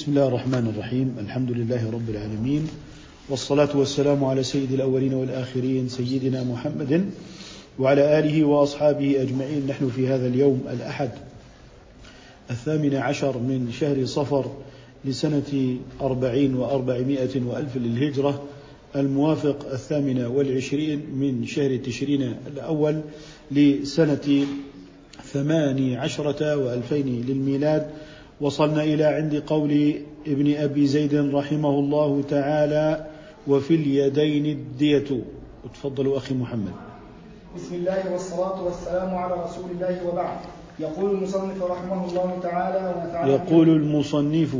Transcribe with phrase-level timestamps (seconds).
[0.00, 1.16] بسم الله الرحمن الرحيم.
[1.20, 2.68] الحمد لله رب العالمين.
[3.28, 7.10] والصلاة والسلام على سيد الأولين والآخرين سيدنا محمد
[7.78, 9.66] وعلى آله وأصحابه أجمعين.
[9.68, 11.10] نحن في هذا اليوم الأحد
[12.50, 14.56] الثامن عشر من شهر صفر
[15.04, 18.42] لسنة أربعين وأربعمائة وألف للهجرة
[18.96, 23.00] الموافق الثامن والعشرين من شهر تشرين الأول
[23.50, 24.46] لسنة
[25.32, 27.90] ثماني عشرة وألفين للميلاد.
[28.40, 29.94] وصلنا إلى عند قول
[30.26, 33.06] ابن أبي زيد رحمه الله تعالى
[33.48, 35.20] وفي اليدين الدية.
[35.74, 36.72] تفضل أخي محمد.
[37.56, 40.38] بسم الله والصلاة والسلام على رسول الله وبعد.
[40.78, 44.56] يقول المصنف رحمه الله تعالى ونفعنا يقول المصنف.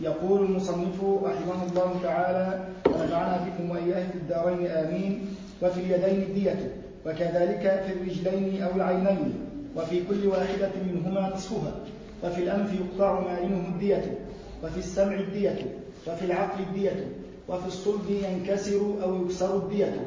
[0.00, 5.26] يقول المصنف رحمه الله تعالى ونفعنا بكم وإياه في الدارين آمين.
[5.62, 6.72] وفي اليدين الدية.
[7.06, 9.34] وكذلك في الرجلين أو العينين.
[9.76, 11.74] وفي كل واحدة منهما نصفها.
[12.24, 14.18] وفي الأنف يقطع مارنه الدية
[14.64, 15.56] وفي السمع الدية
[16.06, 17.06] وفي العقل الدية
[17.48, 20.00] وفي الصلب ينكسر أو يكسر الدية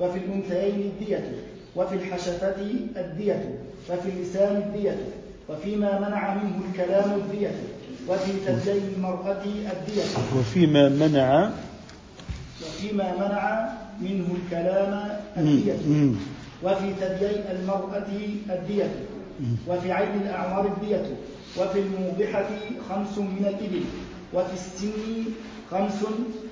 [0.00, 1.32] وفي الأنثيين الدية
[1.76, 2.54] وفي الحشفة
[2.96, 3.58] الدية
[3.90, 4.96] وفي اللسان الدية
[5.48, 7.50] وفيما منع منه الكلام الدية
[8.08, 10.02] وفي ثدي المرأة الدية.
[10.38, 11.50] وفيما منع
[12.62, 13.68] وفيما منع
[14.00, 15.72] منه الكلام الدية.
[16.62, 18.06] وفي ثدي المرأة
[18.50, 18.90] الدية.
[19.68, 21.16] وفي عين الأعمار الدية.
[21.60, 22.48] وفي الموضحة
[22.88, 23.84] خمس من الإبل
[24.34, 25.24] وفي السن
[25.70, 25.98] خمس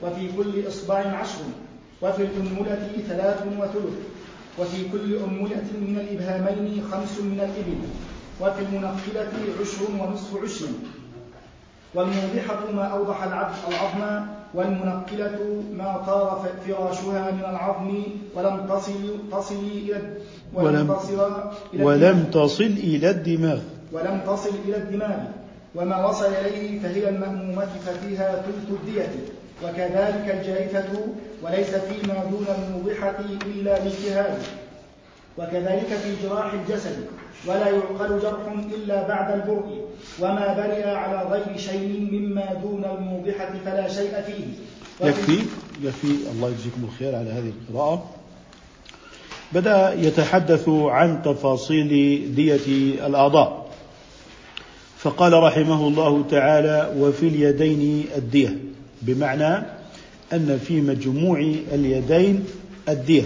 [0.02, 1.44] وفي كل إصبع عشر
[2.02, 3.98] وفي الأنملة ثلاث وثلث
[4.58, 7.80] وفي كل أنملة من الإبهامين خمس من الإبل
[8.40, 10.66] وفي المنقلة عشر ونصف عشر.
[11.94, 18.02] والموضحة ما أوضح العظم والمنقلة ما طار فراشها من العظم
[18.36, 20.16] ولم تصل تصل إلى
[20.54, 21.32] ولم تصل
[21.74, 23.60] إلى ولم تصل إلى الدماغ.
[23.92, 25.18] ولم تصل إلى الدماغ
[25.74, 29.14] وما وصل إليه فهي المأمومة ففيها ثلث الدية.
[29.64, 30.90] وكذلك الجائفة
[31.42, 34.38] وليس فيما دون الموضحة إلا الاجتهاد.
[35.38, 36.96] وكذلك في جراح الجسد
[37.46, 39.84] ولا يعقل جرح إلا بعد البرء
[40.20, 44.44] وما برئ على غير شيء مما دون الموضحة فلا شيء فيه.
[45.06, 45.38] يكفي؟
[45.82, 46.30] يكفي.
[46.32, 48.10] الله يجزيكم الخير على هذه القراءة.
[49.52, 51.88] بدأ يتحدث عن تفاصيل
[52.34, 52.66] دية
[53.06, 53.63] الأعضاء.
[55.04, 58.58] فقال رحمه الله تعالى وفي اليدين الدية.
[59.02, 59.66] بمعنى
[60.32, 61.38] أن في مجموع
[61.72, 62.44] اليدين
[62.88, 63.22] الدية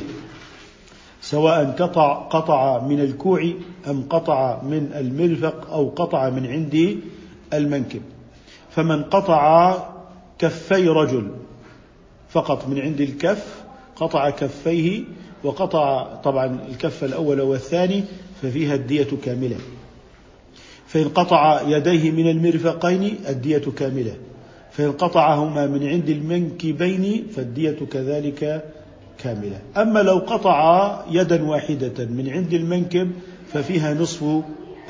[1.23, 3.53] سواء قطع قطع من الكوع
[3.89, 6.99] أم قطع من المرفق أو قطع من عند
[7.55, 8.03] المنكب.
[8.71, 9.77] فمن قطع
[10.39, 11.31] كفي رجل
[12.29, 13.63] فقط من عند الكف
[13.97, 15.05] قطع كفيه
[15.45, 18.05] وقطع طبعا الكف الأول والثاني
[18.43, 19.57] ففيها الدية كاملة.
[20.89, 24.15] فإن قطع يديه من المرفقين الدية كاملة.
[24.73, 28.65] فإن قطعهما من عند المنكبين فالدية كذلك
[29.19, 29.61] كاملة.
[29.77, 33.11] أما لو قطع يدا واحدة من عند المنكب
[33.53, 34.25] ففيها نصف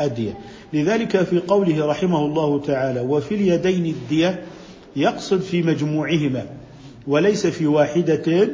[0.00, 0.38] الدية.
[0.72, 4.42] لذلك في قوله رحمه الله تعالى وفي اليدين الدية
[4.96, 6.46] يقصد في مجموعهما
[7.06, 8.48] وليس في واحدة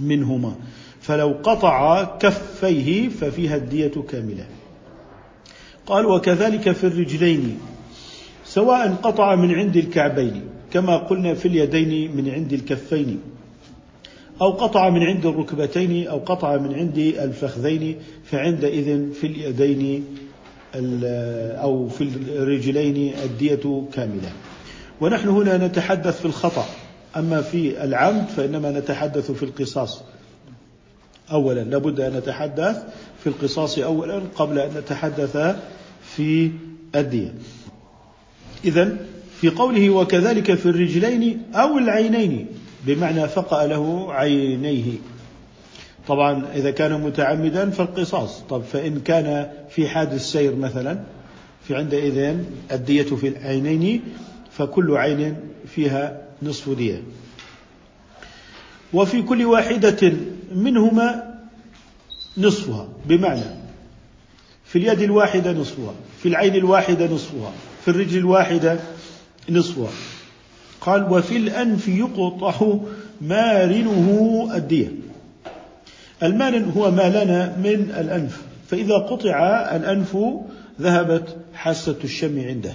[0.00, 0.54] منهما.
[1.00, 4.46] فلو قطع كفيه ففيها الدية كاملة.
[5.86, 7.58] قال وكذلك في الرجلين
[8.44, 13.20] سواء قطع من عند الكعبين كما قلنا في اليدين من عند الكفين
[14.40, 20.04] أو قطع من عند الركبتين أو قطع من عند الفخذين فعندئذ في اليدين
[21.62, 24.32] أو في الرجلين الدية كاملة.
[25.00, 26.64] ونحن هنا نتحدث في الخطأ
[27.16, 30.02] أما في العمد فإنما نتحدث في القصاص.
[31.32, 32.82] أولا لابد أن نتحدث
[33.22, 35.56] في القصاص أولا قبل أن نتحدث
[36.16, 36.50] في
[36.94, 37.34] الدية
[38.64, 38.96] إذا
[39.40, 42.46] في قوله وكذلك في الرجلين أو العينين
[42.86, 44.92] بمعنى فقأ له عينيه.
[46.08, 48.40] طبعا إذا كان متعمدا فالقصاص.
[48.50, 51.00] طب فإن كان في حادث سير مثلا
[51.68, 52.36] في عندئذ
[52.72, 54.02] الدية في العينين
[54.50, 55.36] فكل عين
[55.66, 57.02] فيها نصف دية.
[58.92, 60.12] وفي كل واحدة
[60.54, 61.31] منهما
[62.38, 63.62] نصفها بمعنى
[64.64, 67.52] في اليد الواحدة نصفها في العين الواحدة نصفها
[67.84, 68.80] في الرجل الواحدة
[69.48, 69.90] نصفها.
[70.80, 72.76] قال وفي الأنف يقطع
[73.20, 74.92] مارنه الدية.
[76.22, 79.38] المارن هو ما لنا من الأنف فإذا قطع
[79.76, 80.16] الأنف
[80.80, 82.72] ذهبت حاسة الشم عنده.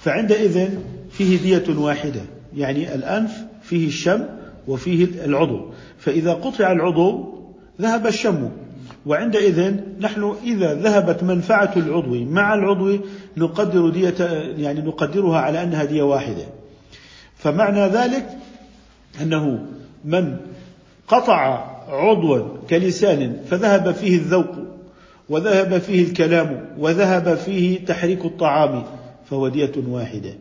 [0.00, 0.68] فعندئذ
[1.12, 2.20] فيه دية واحدة
[2.56, 4.26] يعني الأنف فيه الشم
[4.68, 5.72] وفيه العضو.
[5.98, 7.41] فإذا قطع العضو
[7.80, 8.50] ذهب الشم.
[9.06, 12.98] وعندئذ نحن إذا ذهبت منفعة العضو مع العضو
[13.36, 14.14] نقدر دية
[14.58, 16.44] يعني نقدرها على أنها دية واحدة.
[17.36, 18.26] فمعنى ذلك
[19.22, 19.66] أنه
[20.04, 20.36] من
[21.08, 24.50] قطع عضوا كلسان فذهب فيه الذوق
[25.28, 28.84] وذهب فيه الكلام وذهب فيه تحريك الطعام
[29.30, 30.34] فهو دية واحدة.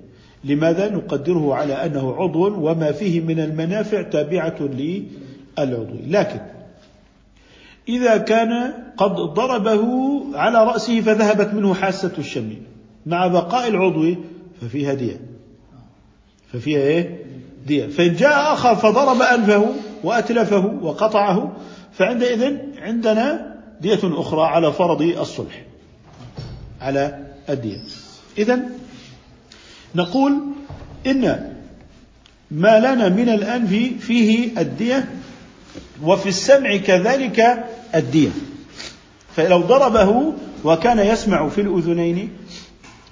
[0.43, 5.95] لماذا؟ نقدره على أنه عضو وما فيه من المنافع تابعة للعضو.
[6.07, 6.39] لكن
[7.89, 9.85] إذا كان قد ضربه
[10.33, 12.53] على رأسه فذهبت منه حاسة الشم.
[13.05, 14.15] مع بقاء العضو
[14.61, 15.21] ففيها دية.
[16.53, 17.25] ففيها إيه؟
[17.67, 17.87] دية.
[17.87, 19.65] فإن جاء آخر فضرب أنفه
[20.03, 21.51] وأتلفه وقطعه
[21.93, 25.65] فعندئذ عندنا دية أخرى على فرض الصلح.
[26.81, 27.19] على
[27.49, 27.81] الدية.
[28.37, 28.59] إذا
[29.95, 30.33] نقول
[31.07, 31.51] إن
[32.51, 33.69] ما لنا من الأنف
[33.99, 35.09] فيه الدية
[36.03, 37.65] وفي السمع كذلك
[37.95, 38.29] الدية.
[39.35, 40.33] فلو ضربه
[40.63, 42.29] وكان يسمع في الأذنين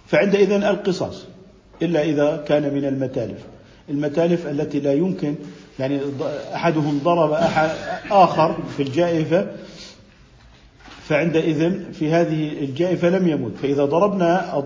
[0.08, 1.26] فعندئذ القصاص
[1.82, 3.40] إلا إذا كان من المتالف.
[3.90, 5.36] المتالف التي لا يمكن
[5.80, 6.00] يعني
[6.56, 7.70] أحدهم ضرب أحد
[8.12, 9.48] آخر في الجائفة
[11.08, 13.52] فعندئذ في هذه الجائفة لم يموت.
[13.62, 14.64] فإذا ضربنا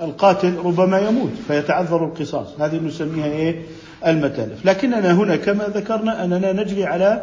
[0.00, 2.60] القاتل ربما يموت فيتعذر القصاص.
[2.60, 3.62] هذه نسميها إيه؟
[4.06, 4.66] المتالف.
[4.66, 7.22] لكننا هنا كما ذكرنا أننا نجري على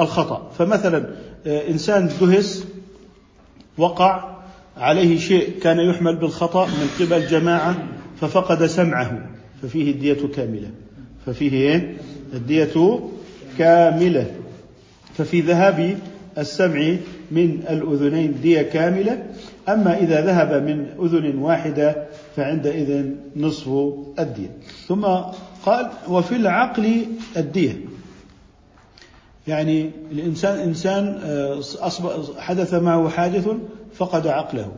[0.00, 0.50] الخطأ.
[0.58, 1.06] فمثلا
[1.46, 2.64] آه، إنسان دهس
[3.78, 4.36] وقع
[4.76, 7.76] عليه شيء كان يحمل بالخطأ من قبل جماعة
[8.20, 9.28] ففقد سمعه.
[9.62, 10.70] ففيه الدية كاملة.
[11.26, 11.96] ففيه إيه؟
[12.32, 13.00] الدية
[13.58, 14.30] كاملة.
[15.14, 15.98] ففي ذهاب
[16.38, 16.96] السمع
[17.30, 19.22] من الأذنين دية كاملة.
[19.68, 23.68] أما إذا ذهب من أذن واحدة فعندئذ نصف
[24.18, 24.50] الدية.
[24.88, 25.06] ثم
[25.66, 27.80] قال وفي العقل الدية.
[29.48, 33.48] يعني الإنسان إنسان آه، أصبح حدث معه حادث
[33.94, 34.72] فقد عقله.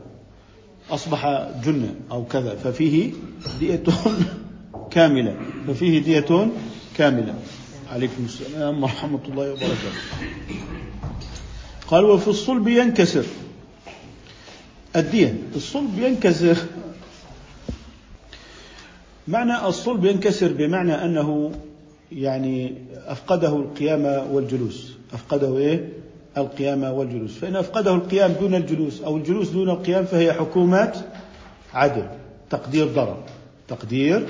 [0.91, 3.13] أصبح جنة أو كذا ففيه
[3.61, 3.83] دية
[4.91, 5.37] كاملة.
[5.67, 6.49] ففيه دية
[6.97, 7.35] كاملة.
[7.93, 9.93] عليكم السلام ورحمة الله وبركاته.
[11.89, 13.25] قال وفي الصلب ينكسر.
[14.97, 16.57] الدية الصلب ينكسر.
[19.29, 21.53] معنى الصلب ينكسر بمعنى أنه
[22.13, 22.75] يعني
[23.07, 24.97] أفقده القيام والجلوس.
[25.13, 25.89] أفقده إيه؟
[26.37, 27.39] القيام والجلوس.
[27.39, 30.99] فإن أفقده القيام دون الجلوس أو الجلوس دون القيام فهي حكومات
[31.75, 32.07] عدل
[32.51, 33.17] تقدير ضرر
[33.69, 34.27] تقدير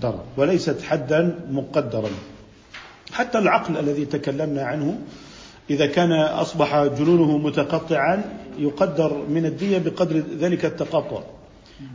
[0.00, 2.10] ضرر وليست حدا مقدرا.
[3.12, 4.98] حتى العقل الذي تكلمنا عنه
[5.70, 8.22] إذا كان أصبح جنونه متقطعا
[8.58, 11.22] يقدر من الدية بقدر ذلك التقطع.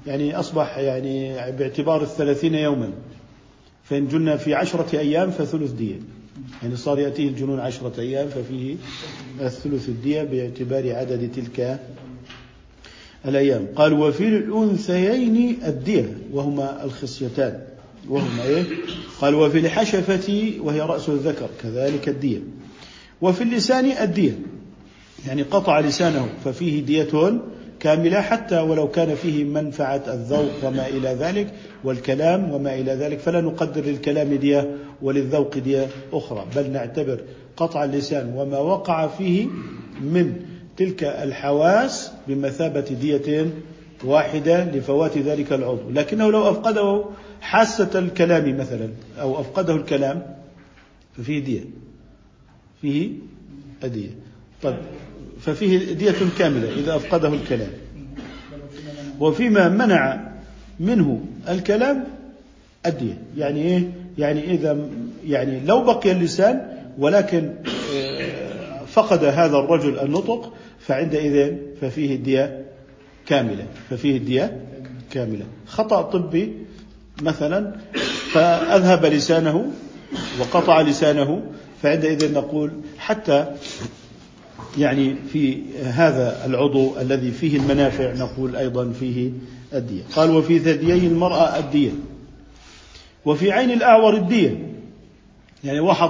[0.08, 2.92] يعني أصبح يعني باعتبار الثلاثين يوما.
[3.84, 5.96] فإن جن في عشرة أيام فثلث دية.
[6.64, 8.76] يعني صار يأتيه الجنون عشرة أيام ففيه
[9.42, 11.80] الثلث الدية باعتبار عدد تلك
[13.26, 13.68] الأيام.
[13.76, 17.62] قال وفي الأنثيين الدية وهما الخصيتان.
[18.10, 18.64] وهما إيه؟
[19.22, 22.40] قال وفي الحشفة وهي رأس الذكر كذلك الدية.
[23.22, 24.40] وفي اللسان الدية
[25.28, 27.42] يعني قطع لسانه ففيه دية
[27.80, 31.54] كاملة حتى ولو كان فيه منفعة الذوق وما إلى ذلك
[31.84, 37.22] والكلام وما إلى ذلك فلا نقدر للكلام دية وللذوق دية أخرى بل نعتبر
[37.58, 39.48] قطع اللسان وما وقع فيه
[40.02, 40.34] من
[40.78, 43.48] تلك الحواس بمثابة دية
[44.04, 45.90] واحدة لفوات ذلك العضو.
[45.90, 47.06] لكنه لو أفقده
[47.42, 48.90] حاسة الكلام مثلا
[49.22, 50.36] أو أفقده الكلام
[51.18, 51.64] ففيه دية
[52.82, 53.12] فيه
[53.84, 54.10] أدية.
[54.64, 54.78] طيب
[55.42, 57.70] ففيه دية كاملة إذا أفقده الكلام.
[59.20, 60.32] وفيما منع
[60.80, 62.04] منه الكلام
[62.86, 64.78] الدية يعني إيه؟ يعني إذا
[65.28, 66.62] يعني لو بقي اللسان
[66.98, 67.54] ولكن
[67.96, 72.66] آه، فقد هذا الرجل النطق فعندئذ ففيه الدية
[73.26, 73.66] كاملة.
[73.90, 74.62] ففيه الدية
[75.12, 75.46] كاملة.
[75.68, 76.54] خطأ طبي
[77.22, 77.76] مثلا
[78.32, 79.72] فأذهب لسانه
[80.40, 81.42] وقطع لسانه
[81.82, 83.46] فعندئذ نقول حتى
[84.78, 89.32] يعني في هذا العضو الذي فيه المنافع نقول أيضا فيه
[89.74, 91.92] الدية قال وفي ثديي المرأة الدية
[93.26, 94.74] وفي عين الأعور الدية
[95.64, 96.10] يعني واحد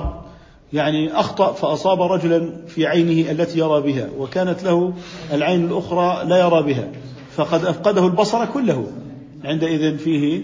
[0.73, 4.93] يعني أخطأ فأصاب رجلا في عينه التي يرى بها وكانت له
[5.33, 6.87] العين الأخرى لا يرى بها
[7.35, 8.87] فقد أفقده البصر كله.
[9.43, 10.43] عندئذ فيه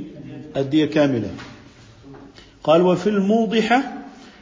[0.57, 1.29] الدية كاملة.
[2.63, 3.83] قال وفي الموضحة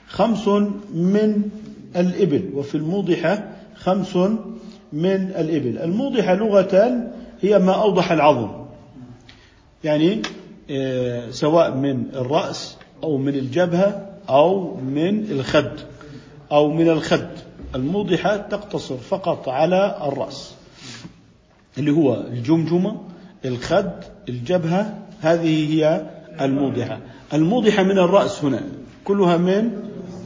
[0.07, 0.47] خمس
[0.93, 1.41] من
[1.95, 2.49] الإبل.
[2.53, 3.50] وفي الموضحة
[3.83, 4.15] خمس
[4.93, 5.77] من الإبل.
[5.77, 7.03] الموضحة لغة
[7.41, 8.49] هي ما أوضح العظم.
[9.83, 10.21] يعني
[10.71, 15.71] آه، سواء من الرأس أو من الجبهة أو من الخد
[16.51, 17.29] أو من الخد.
[17.75, 20.53] الموضحة تقتصر فقط على الرأس
[21.77, 22.97] اللي هو الجمجمة
[23.45, 23.91] الخد
[24.29, 24.97] الجبهة.
[25.21, 26.05] هذه هي
[26.41, 26.99] الموضحة.
[27.33, 28.61] الموضحة من الرأس هنا
[29.05, 29.71] كلها من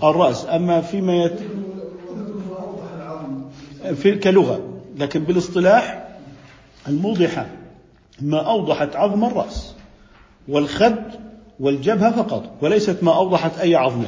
[0.04, 0.46] الرأس.
[0.46, 1.40] أما فيما يت...
[3.94, 4.60] في كلغة
[4.98, 6.08] لكن بالاصطلاح
[6.88, 7.46] الموضحة.
[8.22, 9.74] ما أوضحت عظم الرأس
[10.48, 11.04] والخد
[11.60, 14.04] والجبهة فقط وليست ما أوضحت أي عظم.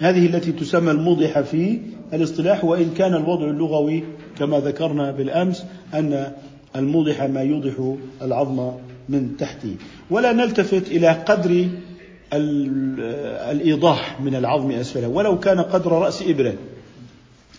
[0.00, 1.80] هذه التي تسمى الموضحة في
[2.12, 4.04] الاصطلاح وإن كان الوضع اللغوي
[4.38, 5.64] كما ذكرنا بالأمس
[5.94, 6.32] أن
[6.76, 8.70] الموضحة ما يوضح العظم
[9.08, 9.76] من تحته.
[10.10, 11.68] ولا نلتفت إلى قدر
[13.50, 16.54] الإيضاح من العظم أسفله ولو كان قدر رأس إبرة.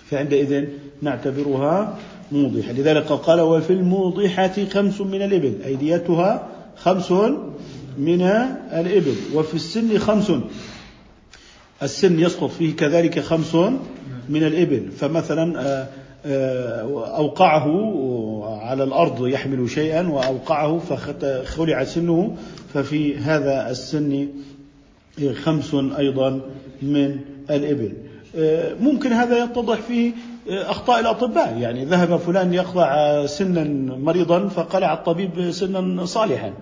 [0.10, 0.66] فعندئذ
[1.02, 1.98] نعتبرها
[2.32, 2.72] موضحة.
[2.72, 6.48] لذلك قال وفي الموضحة خمس من الإبل أيديتها
[6.78, 7.12] خمس
[7.98, 8.22] من
[8.74, 9.16] الإبل.
[9.34, 10.32] وفي السن خمس
[11.84, 13.56] السن يسقط فيه كذلك خمس
[14.30, 14.92] من الإبل.
[14.92, 15.88] فمثلا آه،
[16.26, 17.68] آه، أوقعه
[18.62, 22.36] على الأرض يحمل شيئا وأوقعه فخلع سنه.
[22.74, 24.28] ففي هذا السن
[25.34, 26.42] خمس أيضا
[26.82, 27.20] من
[27.50, 27.94] الإبل.
[28.80, 30.14] ممكن هذا يتضح في
[30.48, 31.58] أخطاء الأطباء.
[31.58, 33.64] يعني ذهب فلان يقطع سنا
[33.96, 36.54] مريضا فقلع الطبيب سنا صالحا.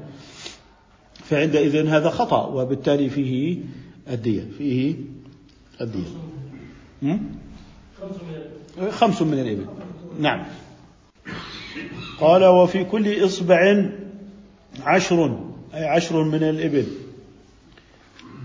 [1.13, 3.57] فعندئذ هذا خطأ وبالتالي فيه
[4.09, 4.95] الدية فيه
[5.81, 6.09] الدية.
[8.89, 9.65] خمس من الإبل.
[10.19, 10.45] نعم.
[12.19, 13.85] قال وفي كل إصبع
[14.83, 15.39] عشر
[15.73, 16.85] أي عشر من الإبل.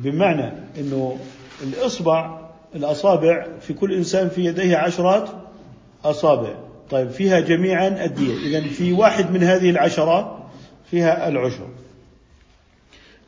[0.02, 1.18] بمعنى أنه
[1.62, 5.28] الإصبع الأصابع في كل إنسان في يديه عشرات
[6.04, 6.54] أصابع.
[6.90, 10.48] طيب فيها جميعا الدية إذا في واحد من هذه العشرة
[10.90, 11.68] فيها العشر.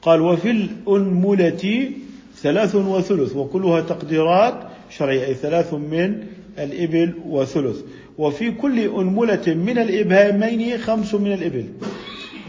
[0.03, 1.91] قال وفي الأنملة
[2.37, 4.55] ثلاث وثلث وكلها تقديرات
[4.91, 6.27] شرعية أي ثلاث من
[6.59, 7.81] الإبل وثلث.
[8.19, 11.69] وفي كل أنملة من الإبهامين خمس من الإبل.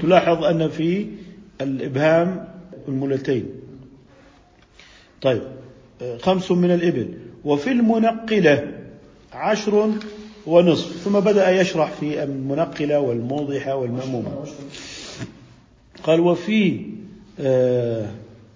[0.01, 1.07] تلاحظ أن في
[1.61, 2.47] الإبهام
[2.87, 3.45] أنملتين.
[5.21, 5.41] طيب
[6.21, 7.07] خمس من الإبل.
[7.45, 8.71] وفي المنقلة
[9.33, 9.91] عشر
[10.47, 10.97] ونصف.
[11.03, 14.31] ثم بدأ يشرح في المنقلة والموضحة والمأمومة.
[16.03, 16.85] قال وفي
[17.39, 18.05] آه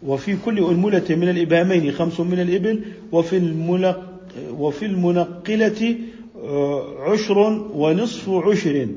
[0.03, 2.85] وفي كل أنملة من الإبهامين خمس من الإبل.
[3.11, 3.37] وفي
[4.51, 5.95] وفي المنقلة
[6.43, 7.37] آه، عشر
[7.73, 8.87] ونصف عشر.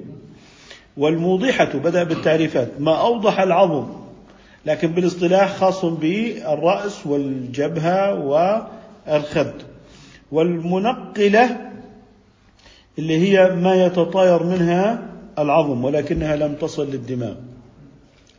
[0.97, 2.69] والموضحة بدأ بالتعريفات.
[2.81, 4.08] ما أوضح العظم
[4.67, 9.53] لكن بالاصطلاح خاص بالرأس والجبهة والخد.
[10.33, 11.71] والمنقلة
[12.99, 15.03] اللي هي ما يتطاير منها
[15.39, 17.35] العظم ولكنها لم تصل للدماغ.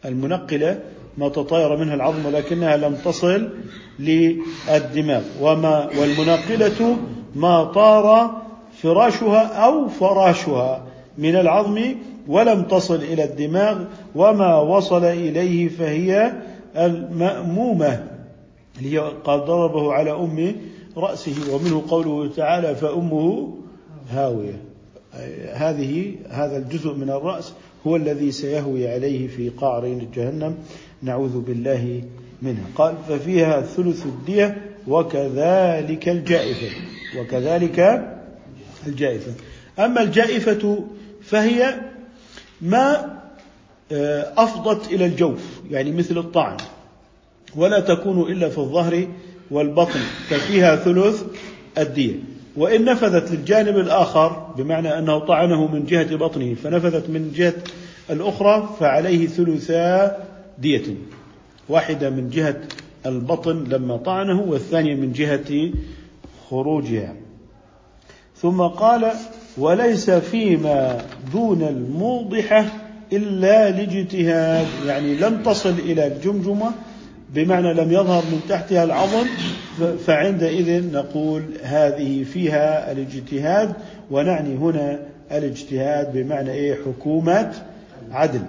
[0.06, 0.80] المنقلة
[1.18, 3.50] ما تطاير منها العظم ولكنها لم تصل
[4.00, 5.24] للدماغ.
[5.42, 6.98] وما والمناقلة
[7.36, 8.42] ما طار
[8.82, 10.84] فراشها أو فراشها
[11.18, 11.96] من العظم
[12.28, 13.84] ولم تصل إلى الدماغ
[14.16, 16.34] وما وصل إليه فهي
[16.78, 18.08] المأمومة.
[18.80, 20.56] اللي قد ضربه على أم
[20.98, 23.54] رأسه ومنه قوله تعالى فأمه
[24.10, 24.62] هاوية.
[25.54, 27.54] هذه هذا الجزء من الرأس
[27.88, 30.56] هو الذي سيهوي عليه في قعر جهنم.
[31.02, 32.04] نعوذ بالله
[32.42, 36.68] منها قال ففيها ثلث الدية وكذلك الجائفة.
[37.20, 38.08] وكذلك
[38.88, 39.32] الجائفة.
[39.80, 40.84] أما الجائفة
[41.22, 41.76] فهي
[42.62, 43.20] ما
[43.92, 46.58] آه، أفضت إلى الجوف يعني مثل الطعن
[47.56, 49.08] ولا تكون إلا في الظهر
[49.52, 50.00] والبطن
[50.30, 51.24] ففيها ثلث
[51.78, 52.16] الدية
[52.58, 57.54] وإن نفذت للجانب الآخر بمعنى أنه طعنه من جهة بطنه فنفذت من جهة
[58.10, 60.18] الأخرى فعليه ثلثا
[60.58, 60.96] دية.
[61.70, 62.62] واحدة من جهة
[63.06, 65.72] البطن لما طعنه والثانية من جهة
[66.50, 67.16] خروجها.
[68.36, 69.12] ثم قال
[69.60, 70.98] وليس فيما
[71.34, 72.66] دون الموضحة
[73.14, 76.72] إلا لاجتهاد يعني لم تصل إلى الجمجمة
[77.34, 79.26] بمعنى لم يظهر من تحتها العظم
[80.06, 83.74] فعندئذ نقول هذه فيها الاجتهاد
[84.12, 85.00] ونعني هنا
[85.32, 87.54] الاجتهاد بمعنى إيه؟ حكومة
[88.12, 88.42] عدل.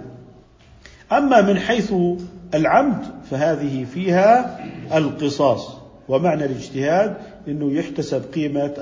[1.12, 1.92] أما من حيث
[2.54, 4.60] العمد فهذه فيها
[4.94, 5.76] القصاص
[6.08, 7.16] ومعنى الاجتهاد
[7.48, 8.72] أنه يحتسب قيمة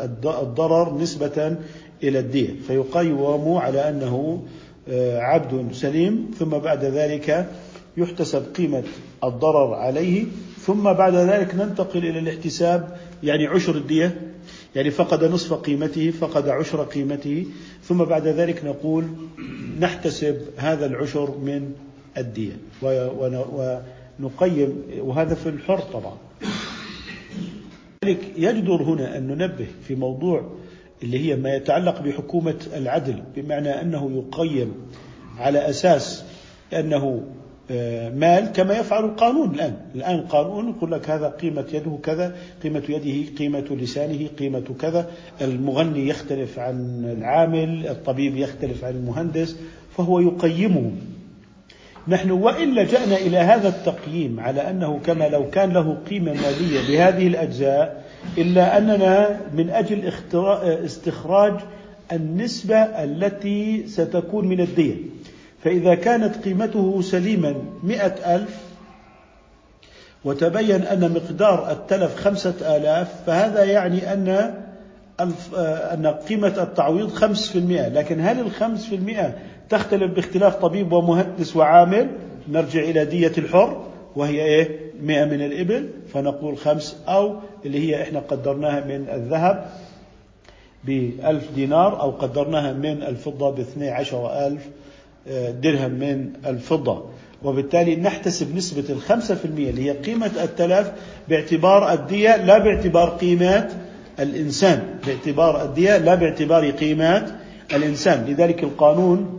[0.42, 1.56] الضرر نسبة
[2.02, 4.42] إلى الدية فيقيم على أنه
[4.88, 7.50] آه، عبد سليم ثم بعد ذلك
[7.96, 8.82] يحتسب قيمة
[9.24, 10.24] الضرر عليه
[10.60, 14.20] ثم بعد ذلك ننتقل إلى الاحتساب يعني عشر الدية
[14.76, 17.46] يعني فقد نصف قيمته فقد عشر قيمته
[17.84, 19.04] ثم بعد ذلك نقول
[19.80, 21.72] نحتسب هذا العشر من
[22.18, 22.56] الدية.
[24.20, 26.16] ونقيم وهذا في الحر طبعا.
[28.04, 30.50] لذلك يجدر هنا أن ننبه في موضوع
[31.02, 34.74] اللي هي ما يتعلق بحكومة العدل بمعنى أنه يقيم
[35.38, 36.24] على أساس
[36.72, 37.22] أنه
[37.70, 39.76] آه، مال كما يفعل القانون الآن.
[39.94, 45.10] الآن القانون يقول لك هذا قيمة يده كذا قيمة يده قيمة لسانه قيمة كذا.
[45.40, 49.56] المغني يختلف عن العامل الطبيب يختلف عن المهندس
[49.96, 50.92] فهو يقيمه.
[52.08, 57.26] نحن وإن لجأنا إلى هذا التقييم على أنه كما لو كان له قيمة مالية بهذه
[57.26, 58.04] الأجزاء
[58.38, 60.12] إلا أننا من أجل
[60.84, 61.54] استخراج
[62.12, 64.94] النسبة التي ستكون من الدية
[65.64, 68.56] فإذا كانت قيمته سليما مئة ألف
[70.24, 74.54] وتبين أن مقدار التلف خمسة آلاف فهذا يعني أن
[75.92, 77.88] أن قيمة التعويض خمس في المئة.
[77.88, 79.34] لكن هل الخمس في المئة
[79.68, 82.08] تختلف باختلاف طبيب ومهندس وعامل؟
[82.48, 83.87] نرجع إلى دية الحر.
[84.18, 89.70] وهي إيه؟ مئة من الإبل فنقول خمس أو اللي هي إحنا قدرناها من الذهب
[90.84, 93.50] بألف دينار أو قدرناها من الفضة
[93.90, 94.62] عشر ألف
[95.28, 97.04] آه، درهم من الفضة.
[97.42, 98.84] وبالتالي نحتسب نسبة
[99.34, 100.92] في المية اللي هي قيمة التلف
[101.28, 103.68] باعتبار الدية لا باعتبار قيمة
[104.20, 104.98] الإنسان.
[105.06, 107.36] باعتبار الدية لا باعتبار قيمة
[107.74, 108.24] الإنسان.
[108.28, 109.38] لذلك القانون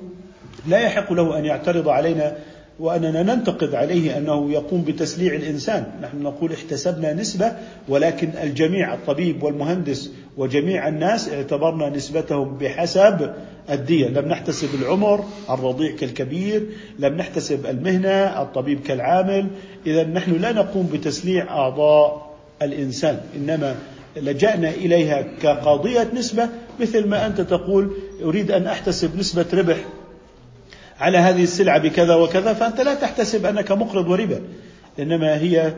[0.67, 2.35] لا يحق له أن يعترض علينا
[2.79, 5.83] وأننا ننتقد عليه أنه يقوم بتسليع الإنسان.
[6.01, 7.51] نحن نقول احتسبنا نسبة
[7.87, 13.33] ولكن الجميع الطبيب والمهندس وجميع الناس اعتبرنا نسبتهم بحسب
[13.69, 14.07] الدية.
[14.07, 16.65] لم نحتسب العمر الرضيع كالكبير
[16.99, 19.47] لم نحتسب المهنة الطبيب كالعامل.
[19.87, 22.29] إذا نحن لا نقوم بتسليع أعضاء
[22.61, 23.75] الإنسان إنما
[24.17, 27.91] لجأنا إليها كقضية نسبة مثل ما أنت تقول
[28.23, 29.77] أريد أن أحتسب نسبة ربح.
[30.99, 34.41] على هذه السلعة بكذا وكذا فأنت لا تحتسب أنك مقرض وربا.
[34.99, 35.73] إنما هي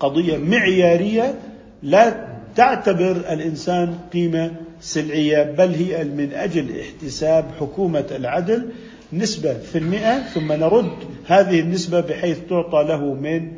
[0.00, 1.34] قضية معيارية
[1.82, 8.68] لا تعتبر الإنسان قيمة سلعية بل هي من أجل احتساب حكومة العدل
[9.12, 10.92] نسبة في المئة ثم نرد
[11.26, 13.52] هذه النسبة بحيث تعطى له من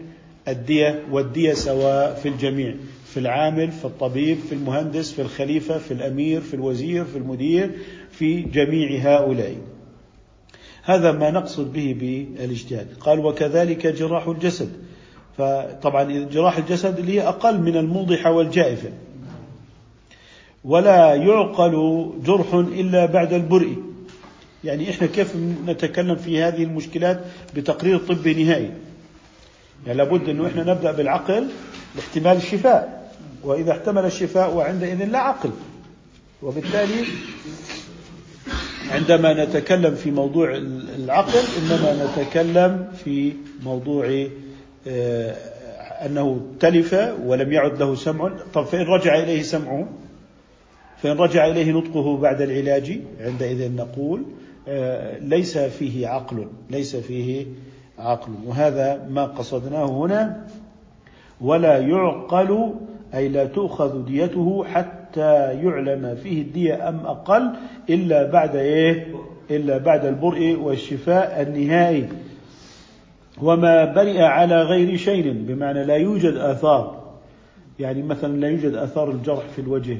[0.49, 2.74] الدية والدية سواء في الجميع
[3.07, 7.70] في العامل في الطبيب في المهندس في الخليفة في الأمير في الوزير في المدير
[8.11, 9.55] في جميع هؤلاء.
[10.85, 14.73] هذا ما نقصد به بالاجتهاد قال وكذلك جراح الجسد.
[15.38, 18.88] فطبعا جراح الجسد اللي هي أقل من الموضحة والجائفة.
[20.64, 23.77] ولا يعقل جرح إلا بعد البرء.
[24.64, 27.20] يعني إحنا كيف نتكلم في هذه المشكلات
[27.57, 28.70] بتقرير طبي نهائي؟
[29.87, 31.49] يعني لابد أنه إحنا نبدأ بالعقل
[31.97, 33.11] لاحتمال الشفاء.
[33.42, 35.51] وإذا احتمل الشفاء وعندئذ لا عقل.
[36.42, 37.05] وبالتالي
[38.90, 40.57] عندما نتكلم في موضوع
[40.99, 43.33] العقل إنما نتكلم في
[43.64, 44.27] موضوع
[44.88, 45.35] آه،
[46.07, 46.94] أنه تلف
[47.25, 48.33] ولم يعد له سمع.
[48.55, 49.88] طب فإن رجع إليه سمعه
[51.03, 54.23] فإن رجع إليه نطقه بعد العلاج عندئذ نقول
[54.68, 57.47] آه، ليس فيه عقل ليس فيه
[57.99, 58.33] عقل.
[58.47, 60.47] وهذا ما قصدناه هنا.
[61.40, 62.75] ولا يعقل
[63.14, 67.50] أي لا تؤخذ ديته حتى يعلم فيه الدية أم أقل
[67.90, 69.14] إلا بعد إيه؟
[69.50, 72.09] إلا بعد البرء والشفاء النهائي.
[73.42, 77.05] وما برئ على غير شيء بمعنى لا يوجد آثار.
[77.79, 79.98] يعني مثلا لا يوجد آثار الجرح في الوجه.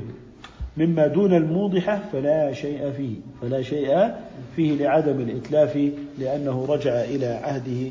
[0.77, 3.15] مما دون الموضحة فلا شيء فيه.
[3.43, 4.15] فلا شيء
[4.57, 7.91] فيه لعدم الإتلاف لأنه رجع إلى عهده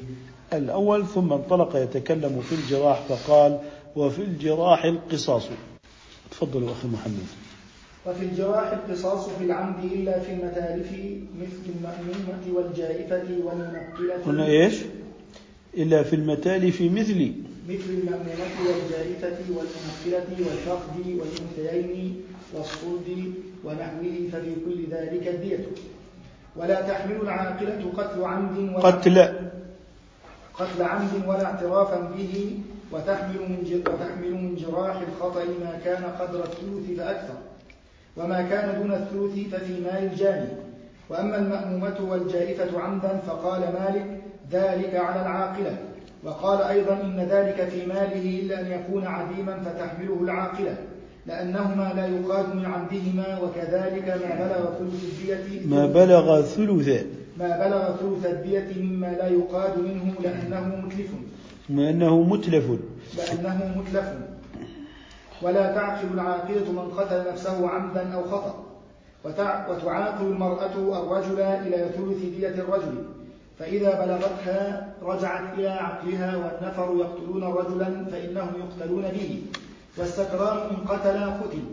[0.54, 3.60] الأول ثم انطلق يتكلم في الجراح فقال
[3.96, 5.50] وفي الجراح القصاص.
[6.32, 7.28] تفضلوا أخي محمد
[8.06, 10.92] وفي الجراح القصاص في العمد إلا في المتالف
[11.42, 14.76] مثل المأمومة والجائفة والمنقلة قلنا إيش؟
[15.78, 17.34] إلا في المتالف مثل.
[17.70, 22.22] مثل المأمومة والجائفة والمنقلة والفقد والأنثيين
[22.54, 23.34] والصلد
[23.64, 25.66] ونحوه ففي كل ذلك الدية.
[26.56, 29.20] ولا تحمل العاقلة قتل عمد ولا قتل.
[30.54, 32.58] قتل عمد ولا اعترافا به
[32.94, 37.38] وتحمل من وتحمل من جراح الخطأ ما كان قدر الثلث فأكثر
[38.18, 40.50] وما كان دون الثلث ففي مال الجاني.
[41.10, 44.06] وأما المأمومة والجائفة عمدا فقال مالك
[44.52, 45.78] ذلك على العاقلة.
[46.24, 50.76] وقال أيضا إن ذلك في ماله إلا أن يكون عديما فتحمله العاقلة
[51.28, 57.06] لأنهما لا يقاد من عمدهما وكذلك ما بلغ ثلث الدية ما بلغ ثلث
[57.40, 61.10] ما بلغ ثلث الدية مما لا يقاد منه لأنه متلف.
[61.69, 62.65] لأنه متلف.
[63.17, 64.13] لأنه متلف.
[65.41, 68.65] ولا تعقل العاقلة من قتل نفسه عمدا أو خطأ.
[69.26, 73.06] وتعاقل المرأة الرجل إلى ثلث دية الرجل.
[73.60, 79.41] فإذا بلغتها رجعت إلى عقلها والنفر يقتلون رجلا فإنهم يقتلون به.
[79.97, 81.63] والسكران إن قتل قتل.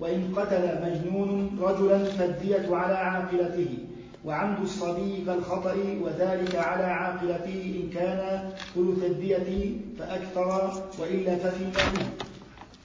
[0.00, 3.78] وإن قتل مجنون رجلا فالدية على عاقلته
[4.24, 11.64] وعمد الصبي كالخطأ وذلك على عاقلته إن كان ثلث الدية فأكثر وإلا ففي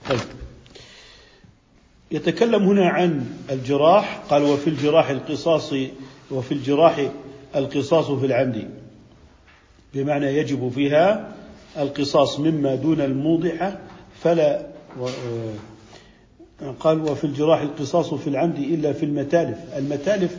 [0.09, 0.19] طيب.
[2.11, 5.73] يتكلم هنا عن الجراح قال وفي الجراح القصاص
[6.31, 7.09] وفي الجراح
[7.55, 8.69] القصاص في العمد.
[9.93, 11.35] بمعنى يجب فيها
[11.77, 13.79] القصاص مما دون الموضحة
[14.21, 14.67] فلا
[16.79, 19.57] قال وفي الجراح القصاص في العمد إلا في المتالف.
[19.77, 20.37] المتالف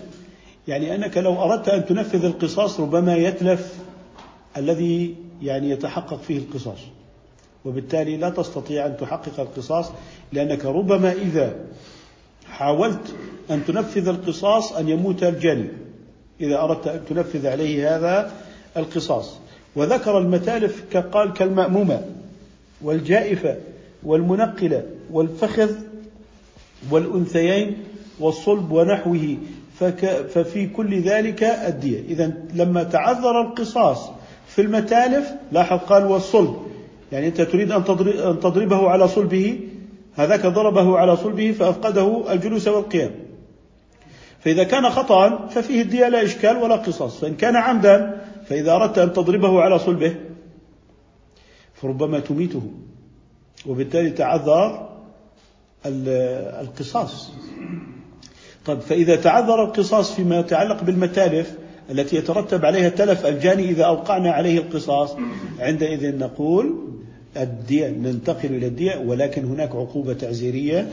[0.69, 3.75] يعني أنك لو أردت أن تنفذ القصاص ربما يتلف
[4.57, 6.79] الذي يعني يتحقق فيه القصاص.
[7.65, 9.91] وبالتالي لا تستطيع أن تحقق القصاص
[10.33, 11.57] لأنك ربما إذا
[12.47, 13.15] حاولت
[13.51, 15.69] أن تنفذ القصاص أن يموت الجاني
[16.41, 18.33] إذا أردت أن تنفذ عليه هذا
[18.77, 19.37] القصاص.
[19.77, 22.07] وذكر المتالف كقال كالمأمومة
[22.83, 23.57] والجائفة
[24.03, 25.71] والمنقلة والفخذ
[26.91, 27.77] والأنثيين
[28.21, 29.37] والصلب ونحوه
[30.35, 32.01] ففي كل ذلك الدية.
[32.01, 34.11] إذا لما تعذر القصاص
[34.47, 36.57] في المتالف لاحظ قال والصلب.
[37.13, 37.85] يعني أنت تريد أن
[38.41, 39.61] تضربه على صلبه
[40.15, 43.11] هذاك ضربه على صلبه فأفقده الجلوس والقيام.
[44.41, 47.21] فإذا كان خطأ ففيه الدية لا إشكال ولا قصاص.
[47.21, 50.17] فإن كان عمدا فإذا أردت أن تضربه على صلبه
[51.75, 52.63] فربما تميته.
[53.67, 54.89] وبالتالي تعذر
[55.87, 57.33] القصاص.
[58.69, 61.55] طيب فإذا تعذر القصاص فيما يتعلق بالمتالف
[61.91, 65.17] التي يترتب عليها تلف الجاني إذا أوقعنا عليه القصاص
[65.59, 66.89] عندئذ نقول
[67.37, 70.89] الدية ننتقل إلى الدية ولكن هناك عقوبة تعزيرية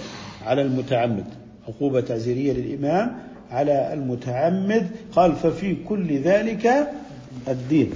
[0.45, 1.25] على المتعمد.
[1.67, 3.17] عقوبة تعزيرية للإمام
[3.51, 4.87] على المتعمد.
[5.15, 6.87] قال ففي كل ذلك
[7.47, 7.91] الدين.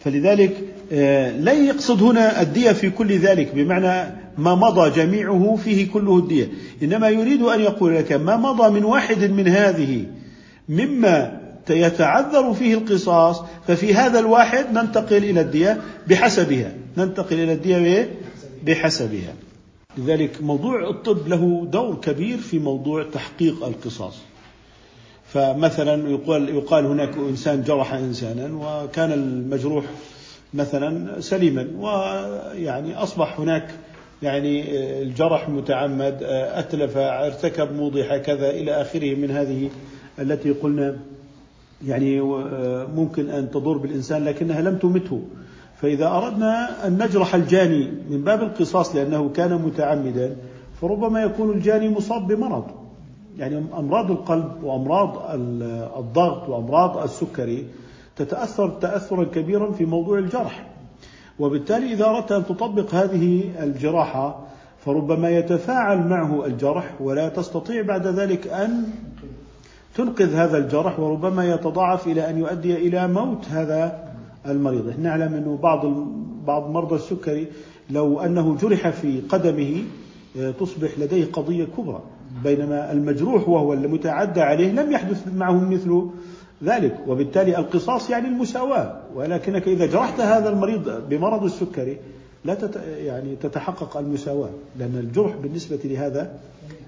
[0.00, 0.56] فلذلك
[0.92, 6.48] آه، لا يقصد هنا الدية في كل ذلك بمعنى ما مضى جميعه فيه كله الدية.
[6.82, 10.06] إنما يريد أن يقول لك ما مضى من واحد من هذه
[10.68, 16.72] مما يتعذر فيه القصاص ففي هذا الواحد ننتقل إلى الدية بحسبها.
[16.96, 18.10] ننتقل إلى الدية
[18.66, 19.34] بحسبها.
[19.98, 24.14] لذلك موضوع الطب له دور كبير في موضوع تحقيق القصاص.
[25.34, 29.84] فمثلا يقال يقال هناك إنسان جرح انسانا وكان المجروح
[30.54, 33.70] مثلا سليما ويعني أصبح هناك
[34.24, 36.18] يعني الجرح متعمد
[36.54, 39.70] أتلف ارتكب موضحه كذا إلى آخره من هذه
[40.18, 40.96] التي قلنا.
[41.86, 42.20] يعني
[42.96, 45.20] ممكن أن تضر بالإنسان لكنها لم تمته.
[45.80, 50.36] فإذا أردنا أن نجرح الجاني من باب القصاص لأنه كان متعمدا
[50.80, 52.64] فربما يكون الجاني مصاب بمرض.
[53.38, 55.22] يعني أمراض القلب وأمراض
[55.98, 57.66] الضغط وأمراض السكري
[58.16, 60.66] تتأثر تأثرا كبيرا في موضوع الجرح.
[61.38, 64.40] وبالتالي إذا أردت أن تطبق هذه الجراحة
[64.84, 68.84] فربما يتفاعل معه الجرح ولا تستطيع بعد ذلك أن
[69.96, 74.08] تنقذ هذا الجرح وربما يتضاعف إلى أن يؤدي إلى موت هذا
[74.46, 75.86] المريض، إحنا نعلم أنه بعض
[76.46, 77.46] بعض مرضى السكري
[77.90, 79.82] لو أنه جرح في قدمه
[80.60, 82.00] تصبح لديه قضية كبرى.
[82.44, 86.06] بينما المجروح وهو المتعدى عليه لم يحدث معه مثل
[86.62, 87.00] ذلك.
[87.06, 89.00] وبالتالي القصاص يعني المساواة.
[89.14, 91.96] ولكنك إذا جرحت هذا المريض بمرض السكري
[92.44, 94.50] لا تت يعني تتحقق المساواة.
[94.78, 96.38] لأن الجرح بالنسبة لهذا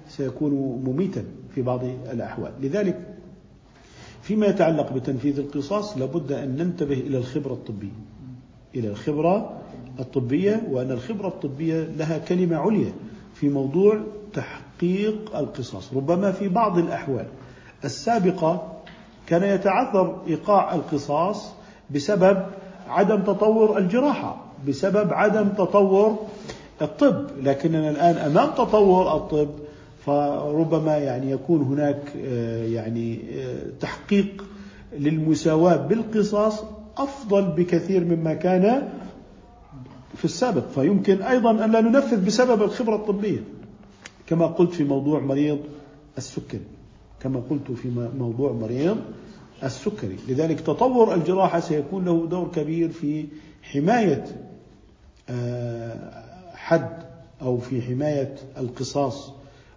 [0.09, 1.23] سيكون مميتا
[1.55, 2.51] في بعض الأحوال.
[2.61, 2.99] لذلك
[4.21, 7.97] فيما يتعلق بتنفيذ القصاص لابد أن ننتبه إلى الخبرة الطبية.
[8.75, 9.61] إلى الخبرة
[9.99, 12.91] الطبية وأن الخبرة الطبية لها كلمة عليا
[13.33, 14.01] في موضوع
[14.33, 15.93] تحقيق القصاص.
[15.93, 17.25] ربما في بعض الأحوال
[17.85, 18.76] السابقة
[19.27, 21.51] كان يتعذر إيقاع القصاص
[21.91, 22.45] بسبب
[22.89, 26.17] عدم تطور الجراحة بسبب عدم تطور
[26.81, 27.27] الطب.
[27.43, 29.49] لكننا الآن أمام تطور الطب
[30.05, 34.45] فربما يعني يكون هناك آه، يعني آه، تحقيق
[34.99, 36.63] للمساواة بالقصاص
[36.97, 38.89] أفضل بكثير مما كان
[40.15, 40.67] في السابق.
[40.75, 43.43] فيمكن أيضا أن لا ننفذ بسبب الخبرة الطبية
[44.27, 45.59] كما قلت في موضوع مريض
[46.17, 46.76] السكري.
[47.21, 48.97] كما قلت في موضوع مريض
[49.63, 50.15] السكري.
[50.27, 53.25] لذلك تطور الجراحة سيكون له دور كبير في
[53.61, 54.25] حماية
[55.29, 56.23] آه،
[56.55, 56.89] حد
[57.41, 59.31] أو في حماية القصاص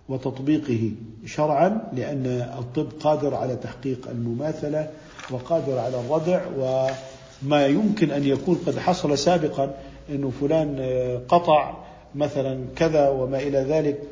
[0.09, 0.93] وتطبيقه
[1.27, 2.27] شرعا لأن
[2.59, 4.91] الطب قادر على تحقيق المماثلة
[5.31, 9.75] وقادر على الردع وما يمكن أن يكون قد حصل سابقا
[10.11, 11.75] أنه فلان آه، قطع
[12.15, 14.03] مثلا كذا وما إلى ذلك.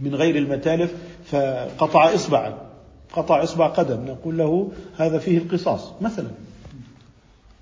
[0.00, 2.54] من غير المتالف فقطع إصبعا
[3.12, 6.30] قطع إصبع قدم نقول له هذا فيه القصاص مثلا.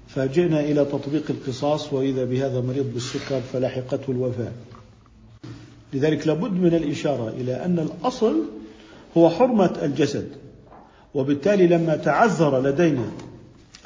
[0.08, 4.52] فجئنا إلى تطبيق القصاص وإذا بهذا مريض بالسكر فلحقته الوفاة.
[5.92, 8.44] لذلك لابد من الإشارة إلى أن الأصل
[9.16, 10.28] هو حرمة الجسد.
[11.14, 13.10] وبالتالي لما تعذر لدينا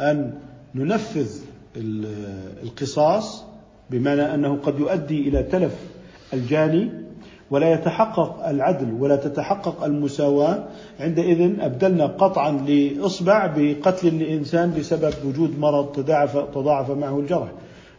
[0.00, 0.38] أن
[0.74, 1.30] ننفذ
[2.62, 3.44] القصاص
[3.90, 5.74] بمعنى أنه قد يؤدي إلى تلف
[6.32, 7.05] الجاني
[7.50, 10.68] ولا يتحقق العدل ولا تتحقق المساواة.
[11.00, 17.52] عندئذ أبدلنا قطعا لإصبع بقتل الإنسان بسبب وجود مرض تضاعف, تضاعف معه الجرح.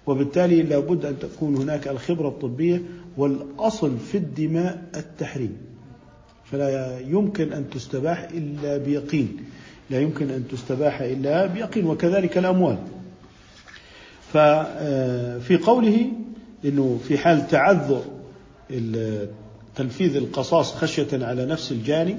[0.07, 2.81] وبالتالي لابد أن تكون هناك الخبرة الطبية
[3.17, 5.57] والأصل في الدماء التحريم.
[6.51, 9.37] فلا يمكن أن تستباح إلا بيقين.
[9.89, 12.77] لا يمكن أن تستباح إلا بيقين وكذلك الأموال.
[14.33, 16.11] ففي قوله
[16.65, 18.01] أنه في حال تعذر
[19.75, 22.17] تنفيذ القصاص خشية على نفس الجاني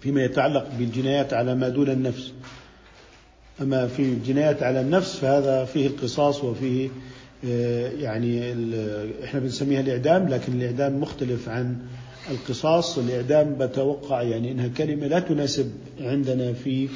[0.00, 2.32] فيما يتعلق بالجنايات على ما دون النفس.
[3.60, 6.88] أما في الجنايات على النفس فهذا فيه القصاص وفيه
[7.44, 8.52] آه، يعني
[9.24, 11.78] إحنا بنسميها الإعدام لكن الإعدام مختلف عن
[12.30, 12.98] القصاص.
[12.98, 16.88] الإعدام بتوقع يعني إنها كلمة لا تناسب عندنا في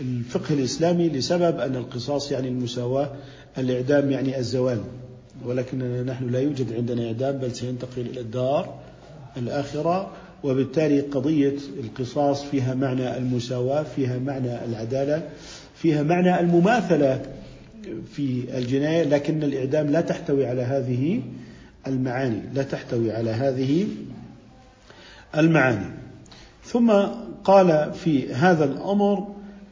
[0.00, 3.12] الفقه الإسلامي لسبب أن القصاص يعني المساواة
[3.58, 4.80] الإعدام يعني الزوال.
[5.46, 8.74] ولكن نحن لا يوجد عندنا إعدام بل سينتقل إلى الدار
[9.36, 10.10] الآخرة
[10.44, 15.22] وبالتالي قضية القصاص فيها معنى المساواة فيها معنى العدالة
[15.74, 17.22] فيها معنى المماثلة
[18.12, 21.22] في الجناية لكن الإعدام لا تحتوي على هذه
[21.86, 23.86] المعاني لا تحتوي على هذه
[25.36, 25.86] المعاني.
[26.64, 26.92] ثم
[27.44, 29.28] قال في هذا الأمر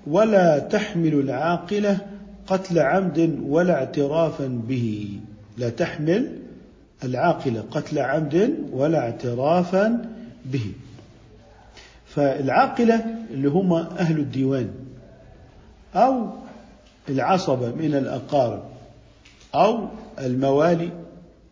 [0.07, 1.99] ولا تحمل العاقلة
[2.47, 5.21] قتل عمد ولا اعترافا به.
[5.59, 6.39] لا تحمل
[7.05, 10.11] العاقلة قتل عمد ولا اعترافا
[10.45, 10.73] به.
[12.07, 14.71] فالعاقلة اللي هم أهل الديوان
[15.95, 16.31] أو
[17.09, 18.63] العصبة من الأقارب
[19.55, 19.89] أو
[20.19, 20.91] الموالي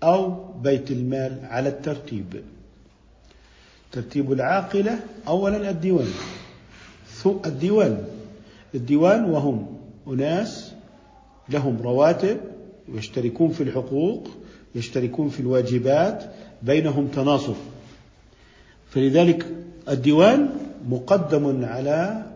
[0.03, 2.43] أو بيت المال على الترتيب.
[3.93, 6.09] ترتيب العاقلة أولا الديوان.
[7.47, 8.05] الديوان.
[8.75, 9.77] الديوان وهم
[10.09, 10.73] أناس
[11.49, 12.41] لهم رواتب
[12.89, 14.29] يشتركون في الحقوق
[14.75, 16.25] يشتركون في الواجبات
[16.63, 17.57] بينهم تناصف.
[18.91, 19.47] فلذلك
[19.89, 20.49] الديوان
[20.89, 22.27] مقدم على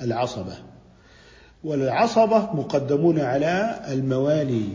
[0.00, 0.54] العصبة
[1.64, 4.68] والعصبة مقدمون على الموالي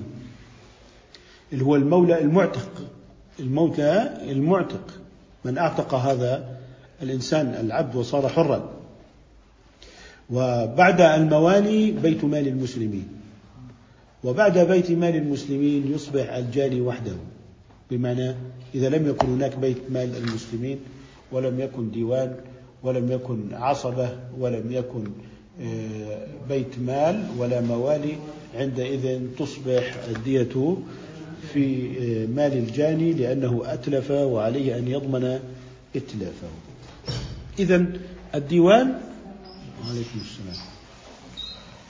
[1.54, 2.70] اللي هو المولى المعتق.
[3.40, 5.02] المولى المعتق.
[5.46, 6.58] من أعتق هذا
[7.02, 8.70] الإنسان العبد وصار حرا.
[10.30, 13.21] وبعد الموالي بيت مال المسلمين.
[14.24, 17.16] وبعد بيت مال المسلمين يصبح الجاني وحده
[17.92, 18.36] بمعنى
[18.76, 20.80] إذا لم يكن هناك بيت مال المسلمين
[21.32, 22.36] ولم يكن ديوان
[22.84, 25.04] ولم يكن عصبة ولم يكن
[25.62, 28.18] آه، بيت مال ولا موالي
[28.56, 30.78] عندئذ تصبح الدية
[31.54, 35.40] في آه، مال الجاني لأنه أتلف وعليه أن يضمن
[35.96, 36.48] إتلافه.
[37.60, 37.86] إذا
[38.36, 38.94] الديوان
[39.90, 40.66] عليكم السلام.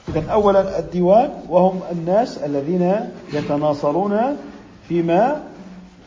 [0.10, 2.94] إذا أولا الديوان وهم الناس الذين
[3.34, 4.38] يتناصرون
[4.90, 5.44] فيما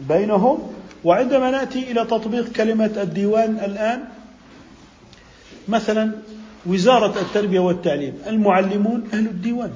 [0.09, 0.59] بينهم.
[1.05, 4.05] وعندما نأتي إلى تطبيق كلمة الديوان الآن
[5.69, 6.13] مثلا
[6.67, 9.71] وزارة التربية والتعليم المعلمون أهل الديوان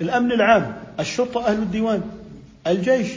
[0.00, 2.02] الأمن العام الشرطة أهل الديوان
[2.66, 3.08] الجيش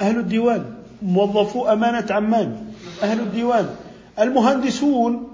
[0.00, 0.64] أهل الديوان
[1.02, 2.66] موظفو أمانة عمان
[3.02, 3.74] أهل الديوان
[4.18, 5.28] المهندسون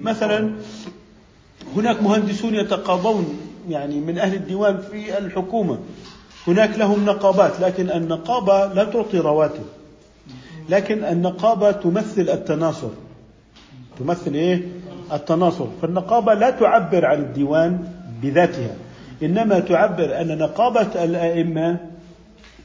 [0.00, 0.52] مثلا
[1.76, 5.78] هناك مهندسون يتقاضون يعني من أهل الديوان في الحكومة.
[6.46, 9.64] هناك لهم نقابات لكن النقابة لا تعطي رواتب.
[10.68, 12.90] لكن النقابة تمثل التناصر.
[13.98, 14.62] تمثل إيه؟
[15.12, 15.66] التناصر.
[15.82, 17.88] فالنقابة لا تعبر عن الديوان
[18.22, 18.74] بذاتها.
[19.22, 21.76] إنما تعبر أن نقابة الأئمة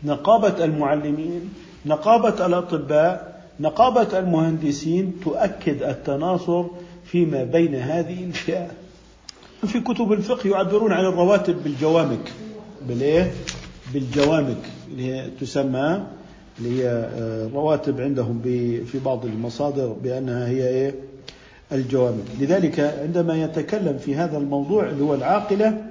[0.04, 1.50] نقابة المعلمين
[1.86, 6.66] نقابة الأطباء نقابة المهندسين تؤكد التناصر
[7.06, 8.81] فيما بين هذه الفئات
[9.68, 12.32] في كتب الفقه يعبرون عن الرواتب بالجوامك
[12.88, 13.32] بالإيه؟
[13.94, 14.58] بالجوامك
[14.92, 16.04] اللي هي تسمى
[16.60, 18.42] اللي هي آه، رواتب عندهم
[18.86, 20.96] في بعض المصادر بأنها هي إيه؟
[21.72, 22.24] الجوامك.
[22.40, 25.86] لذلك عندما يتكلم في هذا الموضوع اللي هو العاقلة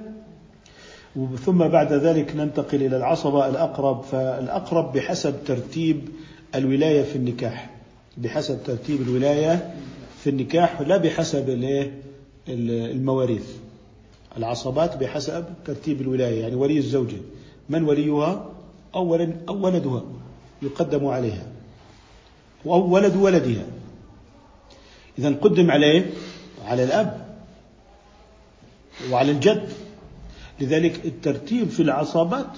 [1.45, 6.09] ثم بعد ذلك ننتقل إلى العصبة الأقرب فالأقرب بحسب ترتيب
[6.55, 7.69] الولاية في النكاح
[8.17, 9.73] بحسب ترتيب الولاية
[10.23, 11.49] في النكاح لا بحسب
[12.47, 13.49] المواريث.
[14.37, 17.17] العصبات بحسب ترتيب الولاية يعني ولي الزوجة
[17.69, 18.49] من وليها؟
[18.95, 20.03] أولا أو ولدها
[20.61, 21.47] يقدم عليها.
[22.65, 23.65] أو ولد ولدها.
[25.19, 26.09] إذا قدم عليه
[26.65, 27.27] على الأب
[29.11, 29.69] وعلى الجد.
[30.61, 32.57] لذلك الترتيب في العصابات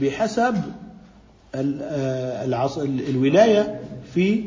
[0.00, 0.56] بحسب
[3.08, 3.80] الولاية
[4.14, 4.44] في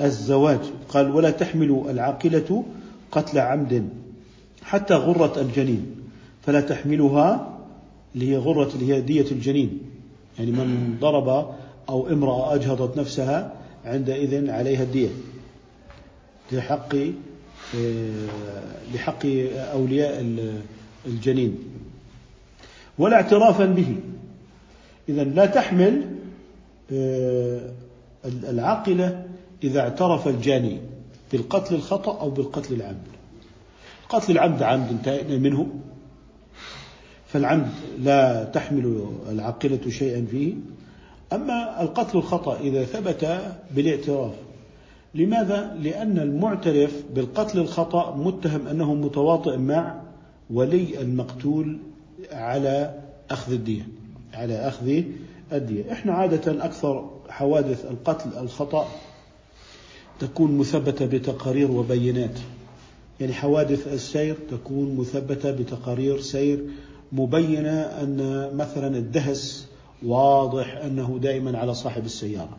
[0.00, 0.60] الزواج.
[0.88, 2.64] قال ولا تحمل العاقلة
[3.12, 3.88] قتل عمد.
[4.62, 5.86] حتى غرة الجنين.
[6.42, 7.58] فلا تحملها
[8.14, 9.78] اللي هي غرة اللي هي دية الجنين.
[10.38, 11.54] يعني من ضرب
[11.88, 13.52] أو امرأة أجهضت نفسها
[13.84, 15.08] عندئذ عليها الدية.
[16.52, 16.96] لحق
[18.94, 20.36] لحق أولياء
[21.06, 21.58] الجنين.
[22.98, 23.96] ولا اعترافا به.
[25.08, 26.02] إذا لا تحمل
[28.24, 29.26] العاقلة
[29.64, 30.78] إذا اعترف الجاني
[31.32, 33.17] بالقتل الخطأ أو بالقتل العمد.
[34.08, 35.66] قتل العمد عمد منه.
[37.26, 40.54] فالعمد لا تحمل العاقلة شيئا فيه.
[41.32, 43.40] أما القتل الخطأ إذا ثبت
[43.70, 44.32] بالاعتراف.
[45.14, 50.00] لماذا؟ لأن المعترف بالقتل الخطأ متهم أنه متواطئ مع
[50.50, 51.78] ولي المقتول
[52.32, 53.88] على أخذ الدية.
[54.34, 55.02] على أخذ
[55.52, 55.92] الدية.
[55.92, 58.88] إحنا عادة أكثر حوادث القتل الخطأ
[60.20, 62.38] تكون مثبتة بتقارير وبينات
[63.20, 66.64] يعني حوادث السير تكون مثبتة بتقارير سير
[67.12, 69.68] مبينة أن مثلا الدهس
[70.02, 72.56] واضح أنه دائما على صاحب السيارة.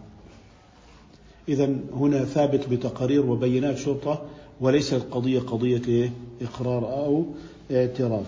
[1.49, 4.21] إذا هنا ثابت بتقارير وبينات شرطة
[4.61, 7.25] وليس القضية قضية إقرار أو
[7.71, 8.25] اعتراف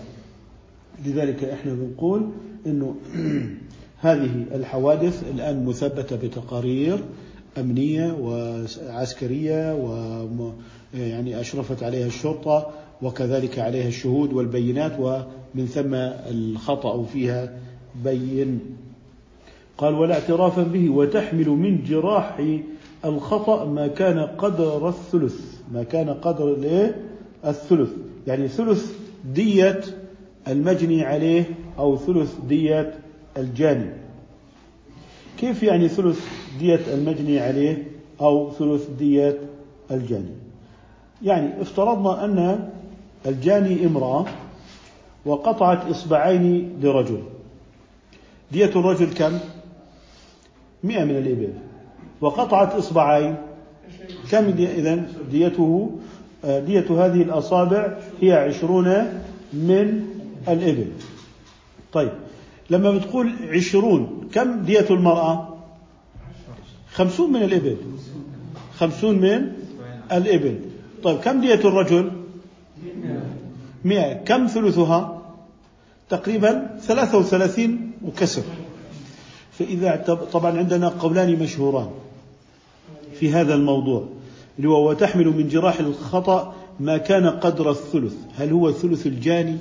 [1.06, 2.30] لذلك إحنا بنقول
[2.66, 2.94] إنه
[4.00, 6.98] هذه الحوادث الآن مثبتة بتقارير
[7.58, 10.58] أمنية وعسكرية و
[10.94, 12.70] يعني أشرفت عليها الشرطة
[13.02, 15.94] وكذلك عليها الشهود والبينات ومن ثم
[16.30, 17.58] الخطأ فيها
[18.04, 18.60] بين.
[19.78, 22.58] قال ولا اعترافا به وتحمل من جراح
[23.04, 25.40] الخطأ ما كان قدر الثلث.
[25.72, 26.96] ما كان قدر الايه
[27.46, 27.90] الثلث.
[28.26, 28.92] يعني ثلث
[29.34, 29.80] دية
[30.48, 31.44] المجني عليه
[31.78, 32.94] أو ثلث دية
[33.36, 33.90] الجاني.
[35.38, 36.26] كيف يعني ثلث
[36.58, 37.86] دية المجني عليه
[38.20, 39.38] أو ثلث دية
[39.90, 40.51] الجاني؟
[41.24, 42.68] يعني افترضنا أن
[43.26, 44.26] الجاني امرأة
[45.26, 47.22] وقطعت إصبعين لرجل.
[48.52, 49.38] دية الرجل كم؟
[50.84, 51.52] مئة من الإبل.
[52.20, 53.36] وقطعت إصبعين.
[54.30, 55.90] كم إذا ديته
[56.44, 58.88] دية هذه الأصابع هي عشرون
[59.52, 60.06] من
[60.48, 60.88] الإبل.
[61.92, 62.12] طيب
[62.70, 65.56] لما بتقول عشرون كم دية المرأة؟
[66.92, 67.76] خمسون من الإبل.
[68.76, 69.52] خمسون من
[70.12, 70.71] الإبل.
[71.02, 72.10] طيب كم دية الرجل؟
[73.84, 74.12] مئة.
[74.12, 75.22] كم ثلثها؟
[76.08, 78.42] تقريبا ثلاثة وثلاثين وكسر.
[79.52, 79.96] فإذا
[80.32, 81.88] طبعا عندنا قولان مشهوران
[83.14, 84.04] في هذا الموضوع
[84.58, 88.14] اللي هو وتحمل من جراح الخطأ ما كان قدر الثلث.
[88.36, 89.56] هل هو ثلث الجاني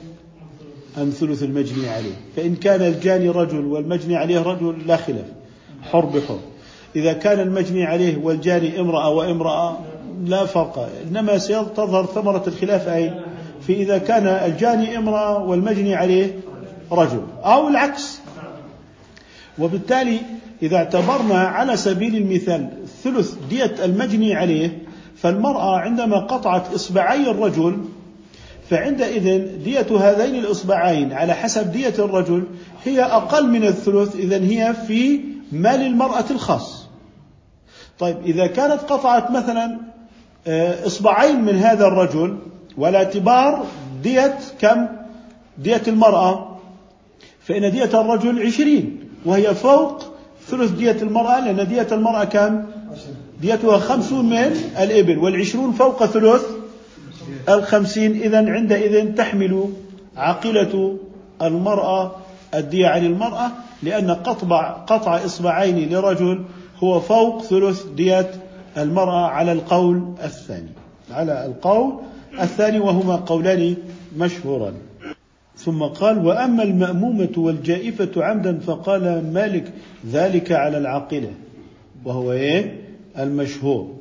[0.97, 5.25] أم ثلث المجني عليه؟ فإن كان الجاني رجل والمجني عليه رجل لا خلاف.
[5.81, 6.39] حر بحر.
[6.95, 9.79] إذا كان المجني عليه والجاني امرأة وامرأة
[10.25, 10.89] لا فرق.
[11.07, 13.21] إنما ستظهر ثمرة الخلاف أين
[13.61, 16.39] في إذا كان الجاني امرأة والمجني عليه
[16.91, 17.21] رجل.
[17.43, 18.19] أو العكس.
[19.59, 20.19] وبالتالي
[20.63, 22.69] إذا اعتبرنا على سبيل المثال
[23.03, 24.83] ثلث دية المجني عليه
[25.15, 27.77] فالمرأة عندما قطعت إصبعي الرجل
[28.69, 32.43] فعندئذ دية هذين الإصبعين على حسب دية الرجل
[32.85, 35.19] هي أقل من الثلث إذا هي في
[35.51, 36.87] مال المرأة الخاص.
[37.99, 39.90] طيب إذا كانت قطعت مثلا
[40.85, 42.37] إصبعين من هذا الرجل
[42.77, 43.65] ولا اعتبار
[44.03, 44.87] دية كم؟
[45.57, 46.57] دية المرأة.
[47.41, 50.03] فإن دية الرجل عشرين وهي فوق
[50.47, 52.63] ثلث دية المرأة لأن دية المرأة كم؟
[53.41, 56.45] ديتها خمسون من الإبل والعشرون فوق ثلث
[57.49, 58.21] الخمسين.
[58.21, 59.69] إذا عندئذ تحمل
[60.17, 60.97] عاقلة
[61.41, 62.11] المرأة
[62.55, 63.51] الدية عن المرأة
[63.83, 66.45] لأن قطع قطع إصبعين لرجل
[66.83, 68.31] هو فوق ثلث دية
[68.77, 70.69] المرأة على القول الثاني.
[71.11, 71.93] على القول
[72.41, 73.75] الثاني وهما قولان
[74.17, 74.73] مشهوران.
[75.55, 79.73] ثم قال وأما المأمومة والجائفة عمدا فقال مالك
[80.11, 81.31] ذلك على العاقلة.
[82.05, 82.75] وهو إيه؟
[83.19, 83.91] المشهور.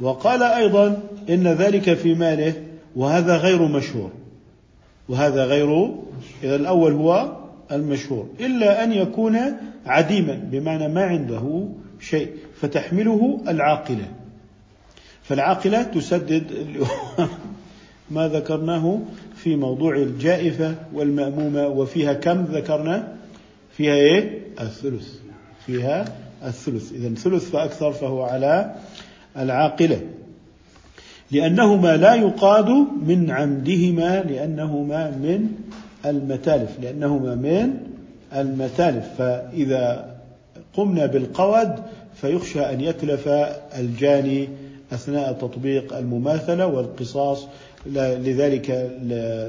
[0.00, 0.98] وقال أيضا
[1.28, 2.54] إن ذلك في ماله
[2.96, 4.10] وهذا غير مشهور.
[5.08, 5.90] وهذا غير
[6.42, 7.32] إذا الأول هو
[7.72, 8.26] المشهور.
[8.40, 9.38] إلا أن يكون
[9.86, 11.68] عديما بمعنى ما عنده
[12.00, 12.30] شيء
[12.60, 14.08] فتحمله العاقلة.
[15.22, 16.46] فالعاقلة تسدد
[18.10, 19.00] ما ذكرناه
[19.36, 23.12] في موضوع الجائفة والمأمومة وفيها كم ذكرنا؟
[23.76, 25.08] فيها إيه؟ الثلث.
[25.66, 26.04] فيها
[26.44, 26.92] الثلث.
[26.92, 28.74] إذا ثلث فأكثر فهو على
[29.38, 30.00] العاقلة.
[31.30, 32.68] لأنهما لا يقاد
[33.06, 35.48] من عمدهما لأنهما من
[36.06, 36.80] المتالف.
[36.82, 37.76] لأنهما من
[38.32, 39.04] المتالف.
[39.18, 40.15] فإذا
[40.76, 41.74] قمنا بالقود
[42.20, 43.28] فيخشى أن يتلف
[43.78, 44.48] الجاني
[44.92, 47.46] أثناء تطبيق المماثلة والقصاص.
[47.86, 48.70] لذلك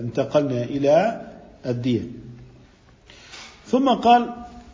[0.01, 1.21] انتقلنا إلى
[1.65, 2.01] الدية
[3.65, 4.25] ثم قال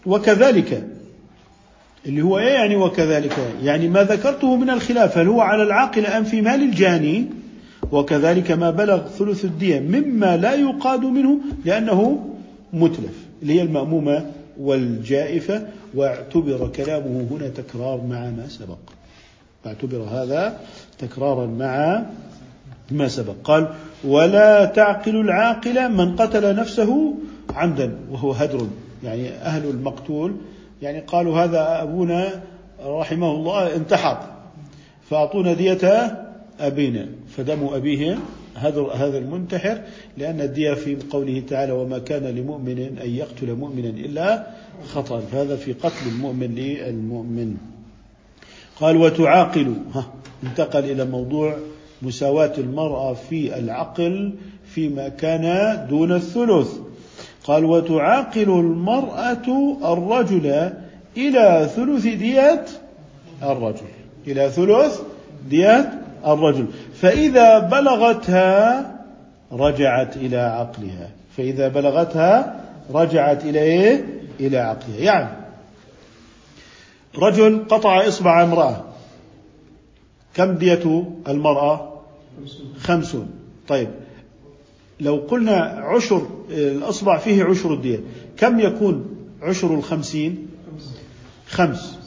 [0.06, 0.88] وكذلك.
[2.06, 6.24] اللي هو إيه يعني وكذلك يعني ما ذكرته من الخلاف هل هو على العاقل أم
[6.24, 7.26] في مال الجاني؟
[7.91, 12.30] وكذلك ما بلغ ثلث الدية مما لا يقاد منه لأنه
[12.74, 15.68] متلف اللي هي المأمومة والجائفة.
[15.96, 18.78] واعتبر كلامه هنا تكرار مع ما سبق.
[19.66, 20.60] اعتبر هذا
[21.00, 22.06] تكرارا مع
[22.91, 23.36] ما سبق.
[23.44, 23.74] قال
[24.04, 27.14] ولا تعقل العاقل من قتل نفسه
[27.56, 28.68] عمدا وهو هدر.
[29.04, 30.36] يعني أهل المقتول
[30.82, 32.44] يعني قالوا هذا أبونا
[32.86, 34.18] رحمه الله انتحر
[35.10, 36.18] فأعطونا دية
[36.60, 38.18] أبينا فدم أبيه
[38.56, 39.82] هذا هذا المنتحر
[40.18, 44.47] لأن الدية في قوله تعالى وما كان لمؤمن أن يقتل مؤمنا إلا
[44.93, 45.20] خطأ.
[45.20, 47.58] فهذا في قتل المؤمن للمؤمن.
[48.80, 49.74] قال وتعاقل.
[49.93, 50.06] ها
[50.43, 51.58] انتقل إلى موضوع
[52.01, 54.34] مساواة المرأة في العقل
[54.66, 56.72] فيما كان دون الثلث.
[57.43, 60.70] قال وتعاقل المرأة الرجل
[61.18, 62.70] إلى ثلث ديات
[63.43, 63.88] الرجل.
[64.28, 65.01] إلى ثلث
[65.49, 65.89] ديات
[66.28, 66.66] الرجل.
[67.04, 68.91] فإذا بلغتها
[69.51, 71.10] رجعت إلى عقلها.
[71.38, 72.62] فإذا بلغتها
[72.93, 74.06] رجعت إلى إيه؟
[74.39, 74.99] إلى عقلها.
[74.99, 75.30] يعني
[77.18, 78.84] رجل قطع إصبع امرأة.
[80.34, 82.01] كم دية المرأة؟
[82.80, 83.30] خمسون.
[83.68, 83.89] طيب
[84.99, 87.99] لو قلنا عشر الأصبع فيه عشر الدية
[88.38, 89.06] كم يكون
[89.41, 90.47] عشر الخمسين؟
[91.47, 91.99] خمس.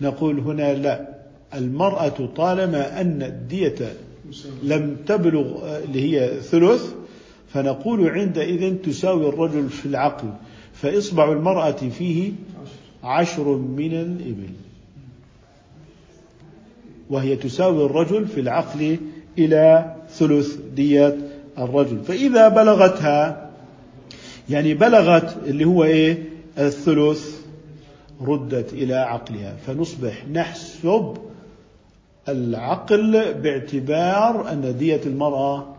[0.00, 1.08] نقول هنا لا.
[1.54, 3.92] المرأة طالما أن الدية
[4.62, 6.92] لم تبلغ اللي هي ثلث
[7.48, 10.28] فنقول عندئذ تساوي الرجل في العقل
[10.72, 12.32] فإصبع المرأة فيه
[13.04, 13.56] عشر.
[13.56, 14.50] من الإبل.
[17.10, 18.96] وهي تساوي الرجل في العقل
[19.38, 21.16] إلى ثلث دية
[21.58, 21.98] الرجل.
[22.04, 23.50] فإذا بلغتها
[24.50, 26.22] يعني بلغت اللي هو إيه؟
[26.58, 27.40] الثلث
[28.20, 29.56] ردت إلى عقلها.
[29.66, 31.16] فنصبح نحسب
[32.28, 35.76] العقل باعتبار أن دية المرأة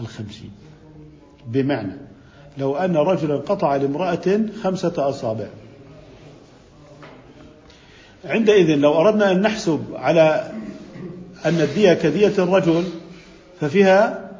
[0.00, 0.50] الخمسين.
[1.46, 1.96] بمعنى
[2.58, 5.46] لو أن رجلا قطع لامرأة خمسة أصابع.
[8.24, 10.52] عندئذ لو أردنا أن نحسب على
[11.44, 12.84] أن الدية كدية الرجل
[13.60, 14.30] ففيها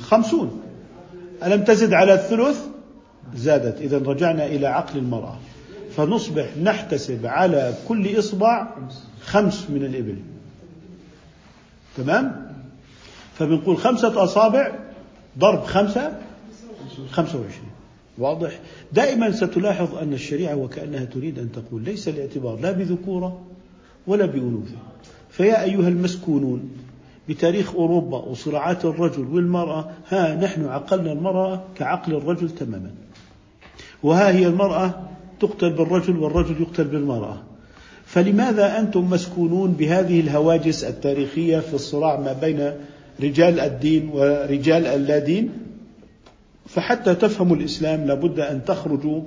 [0.00, 0.60] خمسون.
[1.44, 2.66] ألم تزد على الثلث؟
[3.34, 3.80] زادت.
[3.80, 5.38] إذا رجعنا إلى عقل المرأة.
[5.96, 8.68] فنصبح نحتسب على كل إصبع
[9.24, 10.16] خمس من الإبل.
[11.96, 12.52] تمام؟
[13.34, 14.72] فبنقول خمسة أصابع
[15.38, 16.18] ضرب خمسة
[17.10, 17.70] خمسة وعشرين.
[18.18, 18.60] واضح؟
[18.92, 23.40] دائما ستلاحظ أن الشريعة وكأنها تريد أن تقول ليس الاعتبار لا بذكورة
[24.06, 24.76] ولا بأنوثة.
[25.30, 26.70] فيا أيها المسكونون
[27.28, 32.90] بتاريخ أوروبا وصراعات الرجل والمرأة ها نحن عقلنا المرأة كعقل الرجل تماما.
[34.02, 35.08] وها هي المرأة
[35.40, 37.42] تقتل بالرجل والرجل يقتل بالمرأة.
[38.18, 42.72] فلماذا أنتم مسكونون بهذه الهواجس التاريخية في الصراع ما بين
[43.22, 45.50] رجال الدين ورجال اللادين؟
[46.66, 49.22] فحتى تفهموا الإسلام لابد أن تخرجوا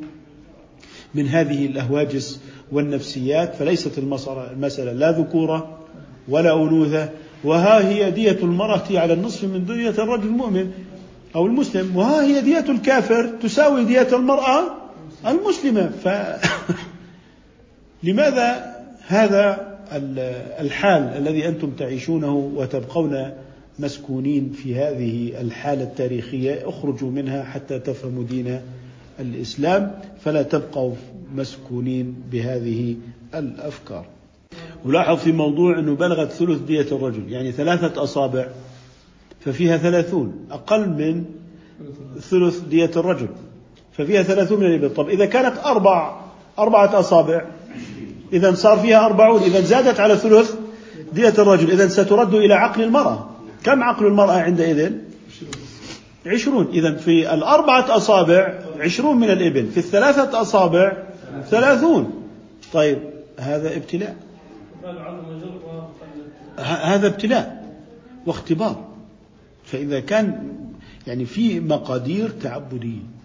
[1.15, 2.39] من هذه الأهواجس
[2.71, 5.79] والنفسيات فليست المسألة لا ذكورة
[6.29, 7.09] ولا أنوثة
[7.43, 10.71] وها هي دية المرأة على النصف من دية الرجل المؤمن
[11.35, 14.63] أو المسلم وها هي دية الكافر تساوي دية المرأة
[15.27, 15.91] المسلمة.
[16.03, 16.07] ف
[18.03, 18.70] لماذا
[19.11, 19.77] هذا
[20.59, 23.31] الحال الذي أنتم تعيشونه وتبقون
[23.79, 28.61] مسكونين في هذه الحالة التاريخية اخرجوا منها حتى تفهموا دين
[29.19, 30.93] الإسلام فلا تبقوا
[31.35, 32.95] مسكونين بهذه
[33.35, 34.05] الأفكار.
[34.85, 38.47] ولاحظ في موضوع أنه بلغت ثلث دية الرجل يعني ثلاثة أصابع
[39.39, 41.25] ففيها ثلاثون أقل من
[42.19, 43.27] ثلث دية الرجل
[43.93, 44.93] ففيها ثلاثون من الإبل.
[44.93, 46.21] طب إذا كانت أربع
[46.59, 47.45] أربعة أصابع
[48.33, 50.55] إذا صار فيها أربعون إذا زادت على ثلث
[51.13, 53.29] دية الرجل إذا سترد إلى عقل المرأة.
[53.63, 54.91] كم عقل المرأة عندئذ؟
[56.25, 56.67] عشرون.
[56.73, 60.97] إذا في الأربعة أصابع عشرون من الإبل في الثلاثة أصابع
[61.49, 62.27] ثلاثون.
[62.73, 62.99] طيب
[63.37, 64.15] هذا ابتلاء.
[66.57, 67.75] هذا ابتلاء
[68.25, 68.85] واختبار.
[69.65, 70.53] فإذا كان
[71.07, 73.20] يعني في مقادير تعبدية.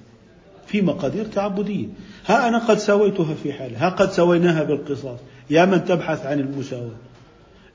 [0.66, 1.86] في مقادير تعبدية.
[2.26, 5.18] ها أنا قد سويتها في حالة ها قد سويناها بالقصاص.
[5.50, 6.96] يا من تبحث عن المساواة.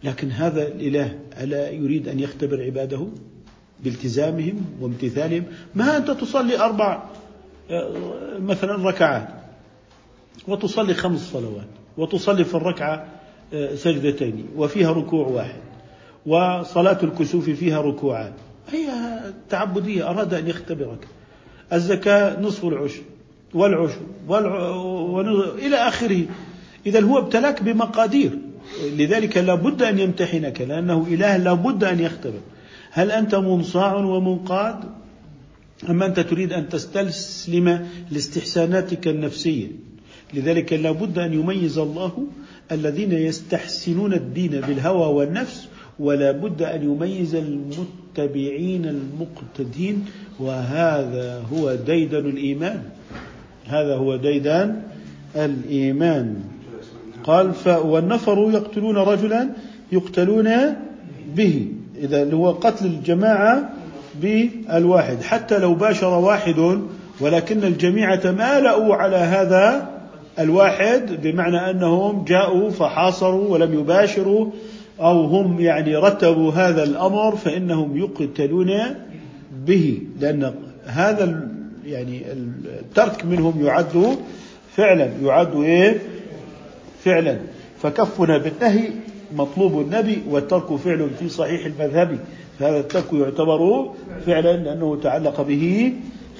[0.03, 3.07] لكن هذا الإله ألا يريد أن يختبر عباده؟
[3.83, 5.43] بالتزامهم وامتثالهم؟
[5.75, 7.03] ما أنت تصلي أربع
[8.39, 9.27] مثلا ركعات
[10.47, 11.67] وتصلي خمس صلوات
[11.97, 13.05] وتصلي في الركعة
[13.53, 15.61] آه، سجدتين وفيها ركوع واحد
[16.25, 18.33] وصلاة الكسوف فيها ركوعان.
[18.71, 18.89] هي
[19.49, 21.07] تعبدية أراد أن يختبرك.
[21.74, 23.01] الزكاة نصف العشر
[23.53, 25.53] والعشر والع...
[25.57, 26.26] إلى آخره.
[26.86, 28.38] إذا هو ابتلاك بمقادير.
[28.97, 32.39] لذلك لابد أن يمتحنك لأنه إله لابد أن يختبر.
[32.91, 34.84] هل أنت منصاع ومنقاد؟
[35.89, 39.67] أما أنت تريد أن تستسلم لاستحساناتك النفسية؟
[40.34, 42.28] لذلك لابد أن يميز الله
[42.72, 45.67] الذين يستحسنون الدين بالهوى والنفس
[45.99, 47.36] ولا بد أن يميز
[48.18, 50.05] المتبعين المقتدين
[50.39, 52.82] وهذا هو ديدن الإيمان.
[53.68, 54.82] هذا هو ديدان
[55.36, 56.36] الإيمان.
[57.24, 59.49] قال ف والنفر يقتلون رجلا
[59.91, 60.49] يقتلون
[61.36, 61.68] به.
[61.97, 63.70] إذا اللي هو قتل الجماعة
[64.22, 65.22] بالواحد.
[65.22, 66.80] حتى لو باشر واحد
[67.22, 69.89] ولكن الجميع تمالأوا على هذا
[70.39, 74.51] الواحد بمعنى أنهم جاءوا فحاصروا ولم يباشروا.
[75.01, 78.71] أو هم يعني رتبوا هذا الأمر فإنهم يقتلون
[79.65, 80.53] به لأن
[80.85, 81.47] هذا
[81.85, 84.17] يعني الترك منهم يعد
[84.75, 85.09] فعلا.
[85.23, 85.99] يعد إيه؟
[87.03, 87.37] فعلا.
[87.81, 88.89] فكفنا بالنهي
[89.35, 92.19] مطلوب النبي والترك فعل في صحيح المذهب.
[92.59, 93.91] فهذا الترك يعتبر
[94.25, 95.93] فعلا لأنه تعلق به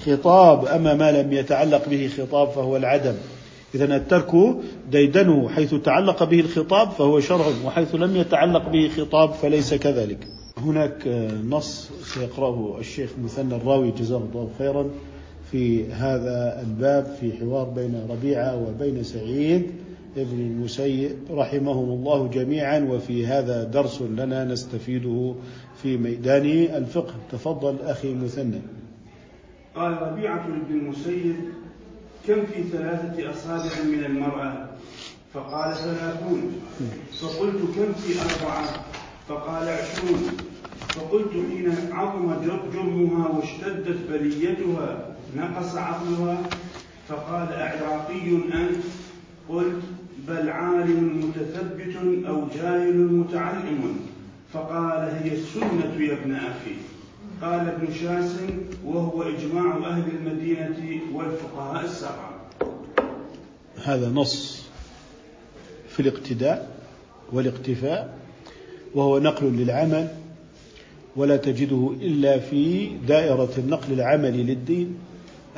[0.06, 0.66] خطاب.
[0.66, 3.14] أما ما لم يتعلق به خطاب فهو العدم.
[3.76, 4.32] إذا الترك
[4.92, 10.28] ديدنه حيث تعلق به الخطاب فهو شرع وحيث لم يتعلق به خطاب فليس كذلك.
[10.58, 11.08] هناك
[11.50, 14.90] نص سيقرأه الشيخ مثنى الراوي جزاه الله خيرا
[15.52, 19.72] في هذا الباب في حوار بين ربيعة وبين سعيد
[20.18, 25.36] ابن المسيب رحمهم الله جميعا وفي هذا درس لنا نستفيده
[25.82, 26.46] في ميدان
[26.76, 27.14] الفقه.
[27.32, 28.62] تفضل أخي مثنى.
[29.76, 31.36] قال ربيعة بن المسيب
[32.28, 34.70] كم في ثلاثة أصابع من المرأة؟
[35.34, 36.62] فقال ثلاثون.
[37.22, 38.86] فقلت كم في أربعة؟
[39.28, 40.38] فقال عشرون.
[40.90, 42.34] فقلت حين عظم
[42.74, 46.38] جرمها واشتدت بليتها نقص عقلها.
[47.08, 48.84] فقال أعراقي أنت؟
[49.50, 49.82] قلت
[50.28, 51.96] بل عالم متثبت
[52.28, 54.00] أو جاهل متعلم.
[54.54, 56.76] فقال هي السنة يا ابن أخي.
[57.42, 58.32] قال ابن شاس
[58.86, 62.32] وهو إجماع أهل المدينة والفقهاء السبعة.
[63.84, 64.64] هذا نص
[65.90, 66.70] في الاقتداء
[67.34, 68.18] والاقتفاء
[68.96, 70.08] وهو نقل للعمل
[71.16, 74.98] ولا تجده إلا في دائرة النقل العملي للدين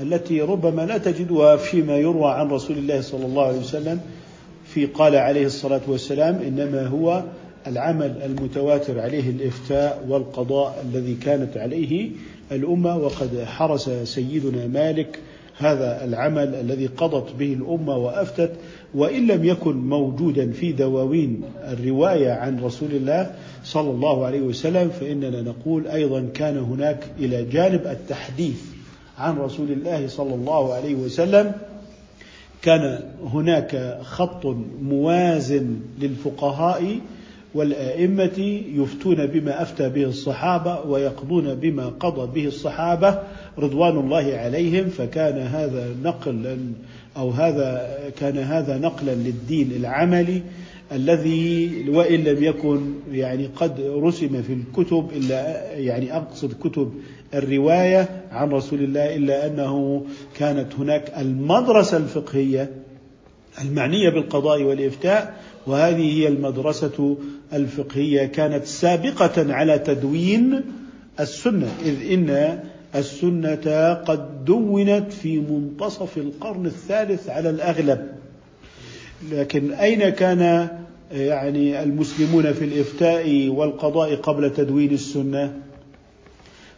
[0.01, 4.01] التي ربما لا تجدها فيما يروى عن رسول الله صلى الله عليه وسلم
[4.65, 7.23] في قال عليه الصلاة والسلام إنما هو
[7.67, 12.09] العمل المتواتر عليه الإفتاء والقضاء الذي كانت عليه
[12.51, 15.19] الأمة وقد حرس سيدنا مالك
[15.57, 18.51] هذا العمل الذي قضت به الأمة وأفتت
[18.95, 23.31] وإن لم يكن موجودا في دواوين الرواية عن رسول الله
[23.63, 28.61] صلى الله عليه وسلم فإننا نقول أيضا كان هناك إلى جانب التحديث
[29.17, 31.51] عن رسول الله صلى الله عليه وسلم
[32.61, 34.45] كان هناك خط
[34.81, 36.99] موازن للفقهاء
[37.55, 43.19] والآئمة يفتون بما أفتى به الصحابة ويقضون بما قضى به الصحابة
[43.59, 46.57] رضوان الله عليهم فكان هذا نقلا
[47.17, 50.41] أو هذا كان هذا نقلا للدين العملي
[50.91, 56.93] الذي وإن لم يكن يعني قد رسم في الكتب إلا يعني أقصد كتب
[57.33, 62.71] الرواية عن رسول الله إلا أنه كانت هناك المدرسة الفقهية
[63.61, 65.33] المعنية بالقضاء والإفتاء
[65.67, 67.17] وهذه هي المدرسة
[67.53, 70.61] الفقهية كانت سابقة على تدوين
[71.19, 72.59] السنة إذ إن
[72.95, 78.07] السنة قد دونت في منتصف القرن الثالث على الأغلب.
[79.31, 80.67] لكن أين كان
[81.11, 85.53] يعني المسلمون في الإفتاء والقضاء قبل تدوين السنة؟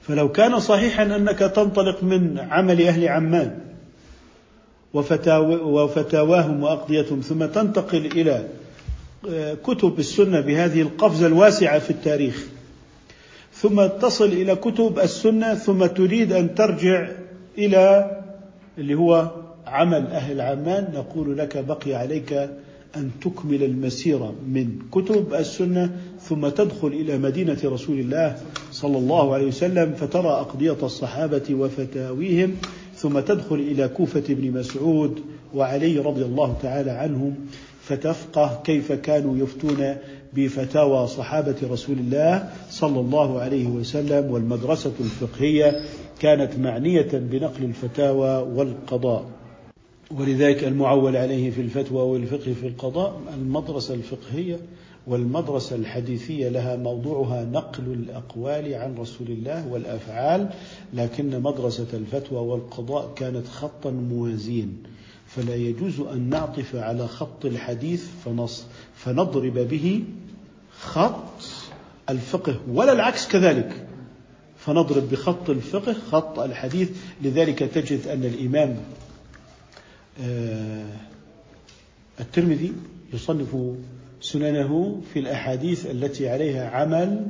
[0.02, 3.60] فلو كان صحيحا أنك تنطلق من عمل أهل عمان
[4.94, 8.48] وفتاواهم وأقضيتهم ثم تنتقل إلى
[9.64, 12.48] كتب السنة بهذه القفزة الواسعة في التاريخ.
[13.54, 17.08] ثم تصل إلى كتب السنة ثم تريد أن ترجع
[17.58, 18.12] إلى
[18.78, 19.32] اللي هو
[19.68, 20.88] عمل أهل عمان.
[20.94, 22.50] نقول لك بقي عليك
[22.96, 28.36] أن تكمل المسيره من كتب السنة ثم تدخل إلى مدينة رسول الله
[28.72, 32.56] صلى الله عليه وسلم فترى أقضية الصحابة وفتاويهم
[32.96, 35.20] ثم تدخل إلى كوفة بن مسعود
[35.56, 37.36] وعلي رضي الله تعالى عنهم.
[37.88, 39.96] فتفقه كيف كانوا يفتون
[40.34, 45.82] بفتاوى صحابة رسول الله صلى الله عليه وسلم والمدرسة الفقهية
[46.20, 49.26] كانت معنية بنقل الفتاوى والقضاء.
[50.12, 54.60] ولذلك المعول عليه في الفتوى والفقه في القضاء المدرسة الفقهية
[55.08, 60.50] والمدرسة الحديثية لها موضوعها نقل الأقوال عن رسول الله والأفعال
[60.94, 64.84] لكن مدرسة الفتوى والقضاء كانت خطا موازين
[65.36, 68.66] فلا يجوز أن نعطف على خط الحديث فنص
[68.96, 70.04] فنضرب به
[70.80, 71.44] خط
[72.10, 73.88] الفقه ولا العكس كذلك.
[74.58, 76.90] فنضرب بخط الفقه خط الحديث.
[77.22, 78.78] لذلك تجد أن الإمام
[80.24, 80.86] آه،
[82.20, 82.74] الترمذي
[83.14, 83.56] يصنف
[84.22, 87.28] سننه في الأحاديث التي عليها عمل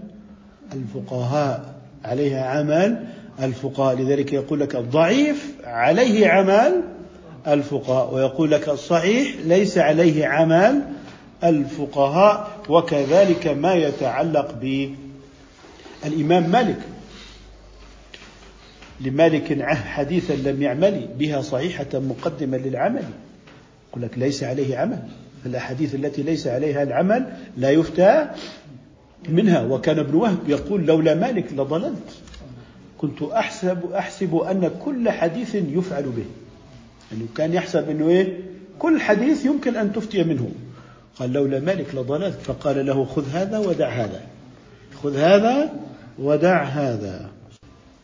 [0.74, 3.08] الفقهاء عليها عمل
[3.42, 3.96] الفقهاء.
[4.02, 6.95] لذلك يقول لك الضعيف عليه عمل
[7.48, 10.82] الفقهاء ويقول لك الصحيح ليس عليه عمل
[11.44, 14.56] الفقهاء وكذلك ما يتعلق
[16.04, 16.80] بالإمام مالك.
[19.02, 23.04] لمالك حديثا لم يعمل بها صحيحة مقدمة للعمل.
[23.90, 25.00] يقول لك ليس عليه عمل.
[25.46, 28.28] الأحاديث التي ليس عليها العمل لا يفتى
[29.30, 29.62] منها.
[29.62, 32.22] وكان ابن وهب يقول لولا مالك لضللت.
[32.98, 36.26] كنت أحسب أحسب أن كل حديث يفعل به.
[37.12, 38.40] يعني كان يحسب أنه إيه؟
[38.80, 40.52] كل حديث يمكن أن تفتي منه.
[41.20, 44.22] قال لولا مالك لضللت فقال له خذ هذا ودع هذا.
[45.04, 45.74] خذ هذا
[46.20, 47.30] ودع هذا.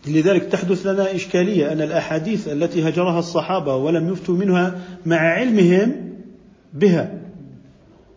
[0.08, 6.12] لذلك تحدث لنا إشكالية أن الأحاديث التي هجرها الصحابة ولم يفتوا منها مع علمهم
[6.74, 7.22] بها.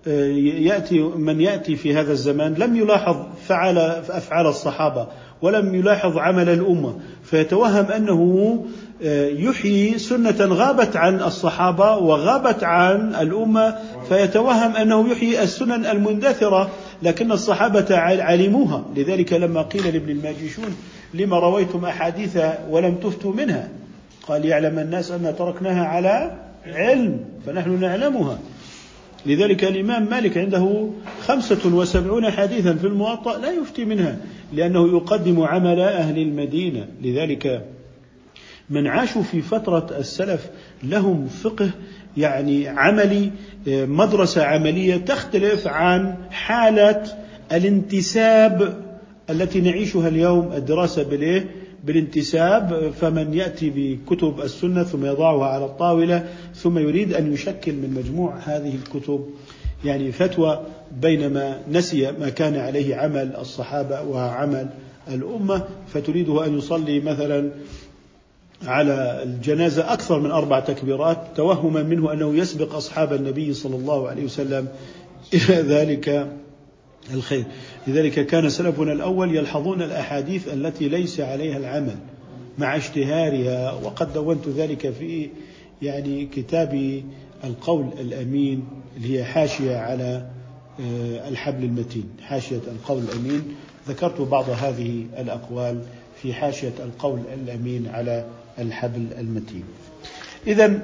[0.07, 3.16] يأتي من يأتي في هذا الزمان لم يلاحظ
[3.47, 5.09] فعل أفعال الصحابة
[5.43, 8.64] ولم يلاحظ عمل الأمة فيتوهم أنه
[9.01, 13.78] يحيي سنة غابت عن الصحابة وغابت عن الأمة
[14.09, 16.70] فيتوهم أنه يحيي السنن المندثرة
[17.03, 18.84] لكن الصحابة علموها.
[18.97, 20.76] لذلك لما قيل لابن الماجشون
[21.14, 22.38] لما رويتم أحاديث
[22.70, 23.68] ولم تفتوا منها؟
[24.28, 28.38] قال يعلم الناس أن تركناها على علم فنحن نعلمها.
[29.26, 30.88] لذلك الإمام مالك عنده
[31.26, 34.16] خمسة وسبعون حديثا في الموطأ لا يفتي منها
[34.53, 36.86] لأنه يقدم عمل أهل المدينة.
[37.03, 37.64] لذلك
[38.70, 40.50] من عاشوا في فترة السلف
[40.82, 41.70] لهم فقه
[42.16, 43.30] يعني عملي
[43.66, 47.02] مدرسة عملية تختلف عن حالة
[47.52, 48.84] الانتساب
[49.30, 51.46] التي نعيشها اليوم الدراسة بالإيه؟
[51.84, 58.36] بالانتساب فمن يأتي بكتب السنة ثم يضعها على الطاولة ثم يريد أن يشكل من مجموع
[58.44, 59.26] هذه الكتب
[59.84, 60.60] يعني فتوى
[61.02, 64.68] بينما نسي ما كان عليه عمل الصحابة وعمل
[65.08, 67.50] الأمة فتريده أن يصلي مثلا
[68.66, 74.24] على الجنازة أكثر من أربع تكبيرات توهما منه أنه يسبق أصحاب النبي صلى الله عليه
[74.24, 74.68] وسلم
[75.34, 76.32] إلى ذلك
[77.14, 77.44] الخير.
[77.86, 81.96] لذلك كان سلفنا الأول يلحظون الأحاديث التي ليس عليها العمل
[82.58, 85.28] مع اشتهارها وقد دونت ذلك في
[85.82, 87.02] يعني كتاب
[87.44, 88.64] القول الأمين
[88.96, 90.26] اللي هي حاشية على
[90.80, 93.42] آه، الحبل المتين حاشية القول الأمين.
[93.88, 95.82] ذكرت بعض هذه الأقوال
[96.22, 98.24] في حاشية القول الأمين على
[98.59, 99.64] الحبل المتين.
[100.46, 100.80] إذا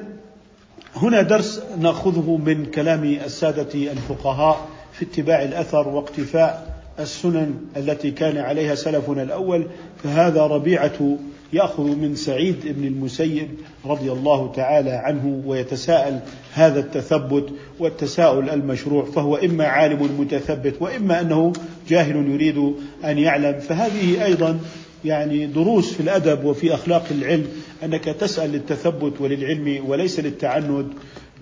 [0.96, 8.74] هنا درس نأخذه من كلام السادة الفقهاء في اتباع الأثر واقتفاء السنن التي كان عليها
[8.74, 9.66] سلفنا الأول
[10.02, 11.16] فهذا ربيعة
[11.52, 13.48] يأخذ من سعيد بن المسيب
[13.84, 16.20] رضي الله تعالى عنه ويتساءل
[16.54, 17.48] هذا التثبت
[17.78, 21.52] والتساؤل المشروع فهو إما عالم متثبت وإما أنه
[21.88, 23.60] جاهل يريد أن يعلم.
[23.60, 24.60] فهذه أيضا
[25.04, 27.46] يعني دروس في الأدب وفي أخلاق العلم
[27.84, 30.88] أنك تسأل للتثبت وللعلم وليس للتعند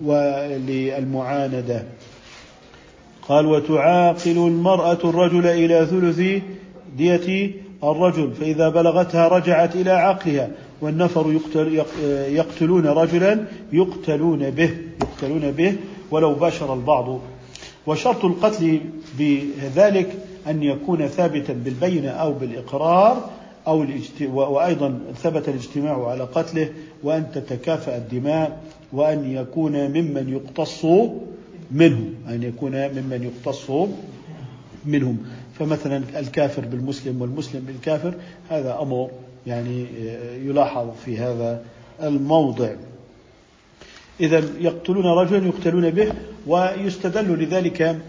[0.01, 1.83] وللمعاندة.
[3.27, 6.41] قال وتعاقل المرأة الرجل إلى ثلث
[6.97, 7.51] دية
[7.83, 10.49] الرجل فإذا بلغتها رجعت إلى عقلها
[10.81, 11.83] والنفر يقتل
[12.35, 15.75] يقتلون رجلا يقتلون به يقتلون به
[16.11, 17.19] ولو باشر البعض.
[17.87, 18.79] وشرط القتل
[19.19, 20.13] بذلك
[20.47, 23.29] أن يكون ثابتا بالبينة أو بالإقرار
[23.69, 23.85] أو
[24.53, 26.69] وأيضا ثبت الاجتماع على قتله
[27.03, 28.63] وأن تتكافأ الدماء
[28.93, 30.85] وأن يكون ممن يقتص
[31.71, 33.71] منهم أن يكون ممن يقتص
[34.85, 35.17] منهم.
[35.59, 38.13] فمثلا الكافر بالمسلم والمسلم بالكافر
[38.49, 39.09] هذا أمر
[39.47, 39.85] يعني
[40.45, 41.63] يلاحظ في هذا
[42.03, 42.69] الموضع.
[44.19, 46.13] إذا يقتلون رجلا يقتلون به
[46.47, 47.99] ويستدل لذلك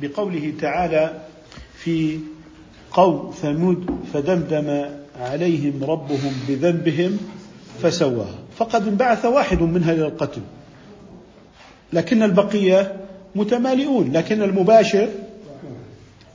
[0.00, 1.20] بقوله تعالى
[1.74, 2.18] في
[2.96, 4.84] قوم ثمود فدمدم
[5.20, 7.18] عليهم ربهم بذنبهم
[7.82, 10.40] فسواها فقد انبعث واحد منها إلى القتل.
[11.92, 12.96] لكن البقية
[13.34, 15.08] متمالئون لكن المباشر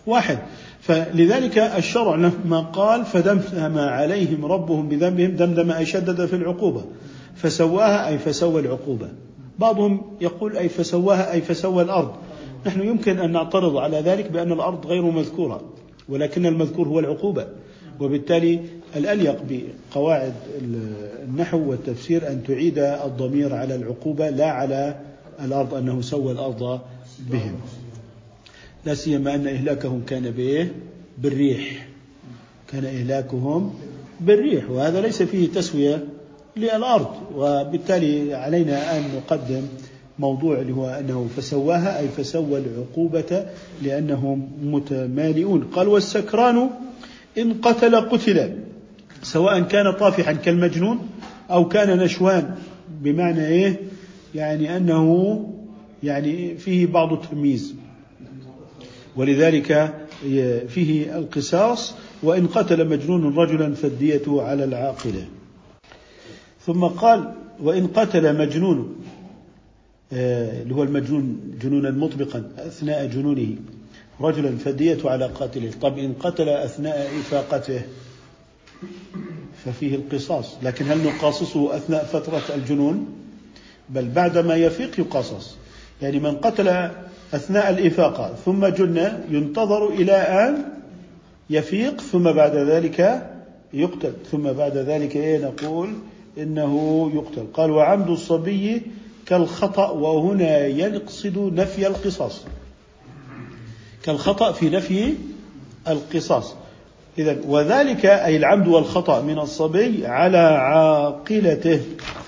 [0.07, 0.37] واحد.
[0.81, 6.83] فلذلك الشرع لما قال فدمدم عليهم ربهم بذنبهم دمدم أي شدد في العقوبة.
[7.35, 9.09] فسواها أي فسوى العقوبة.
[9.59, 12.11] بعضهم يقول أي فسواها أي فسوى الأرض.
[12.65, 15.61] نحن يمكن أن نعترض على ذلك بأن الأرض غير مذكورة.
[16.11, 17.47] ولكن المذكور هو العقوبة
[17.99, 18.59] وبالتالي
[18.95, 20.33] الأليق بقواعد
[21.23, 24.95] النحو والتفسير أن تعيد الضمير على العقوبة لا على
[25.45, 26.79] الأرض أنه سوى الأرض
[27.29, 27.55] بهم
[28.85, 30.71] لا سيما أن إهلاكهم كان بإيه؟
[31.17, 31.87] بالريح
[32.71, 33.73] كان إهلاكهم
[34.19, 36.05] بالريح وهذا ليس فيه تسوية
[36.57, 39.61] للأرض وبالتالي علينا أن نقدم
[40.21, 43.45] موضوع اللي هو أنه فسواها أي فسوى العقوبة
[43.81, 45.63] لأنهم متمالئون.
[45.63, 46.69] قال والسكران
[47.37, 48.57] إن قتل قتل
[49.23, 51.09] سواء كان طافحا كالمجنون
[51.51, 52.55] أو كان نشوان
[53.01, 53.79] بمعنى إيه؟
[54.35, 55.07] يعني أنه
[56.03, 57.75] يعني فيه بعض التمييز.
[59.15, 59.93] ولذلك
[60.67, 65.25] فيه القصاص وإن قتل مجنون رجلا فالدية على العاقلة.
[66.65, 68.95] ثم قال وإن قتل مجنون
[70.13, 73.55] اللي هو المجنون جنونا مطبقا أثناء جنونه.
[74.21, 75.71] رجلا فالدية على قاتله.
[75.81, 77.81] طب إن قتل أثناء إفاقته
[79.65, 80.57] ففيه القصاص.
[80.63, 83.05] لكن هل نقاصصه أثناء فترة الجنون؟
[83.89, 85.55] بل بعدما يفيق يقاصص.
[86.01, 86.89] يعني من قتل
[87.33, 90.65] أثناء الإفاقة ثم جن ينتظر إلى أن
[91.49, 93.27] يفيق ثم بعد ذلك
[93.73, 94.13] يقتل.
[94.31, 95.93] ثم بعد ذلك إيه نقول؟
[96.37, 97.45] إنه يقتل.
[97.53, 98.81] قال وعمد الصبي
[99.31, 102.41] كالخطأ وهنا يقصد نفي القصاص.
[104.03, 105.13] كالخطأ في نفي
[105.87, 106.55] القصاص.
[107.17, 111.81] إذا وذلك أي العمد والخطأ من الصبي على عاقلته.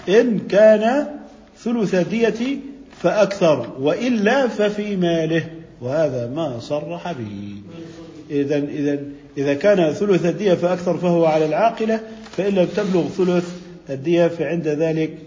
[0.10, 1.08] إن كان
[1.58, 2.58] ثلث دية
[3.02, 5.46] فأكثر وإلا ففي ماله.
[5.82, 7.56] وهذا ما صرح به.
[8.32, 9.00] إذا إذا
[9.38, 12.00] إذا كان ثلث الدية فأكثر فهو على العاقلة
[12.38, 13.50] فإن لم تبلغ ثلث
[13.90, 15.18] الدية فعند ذلك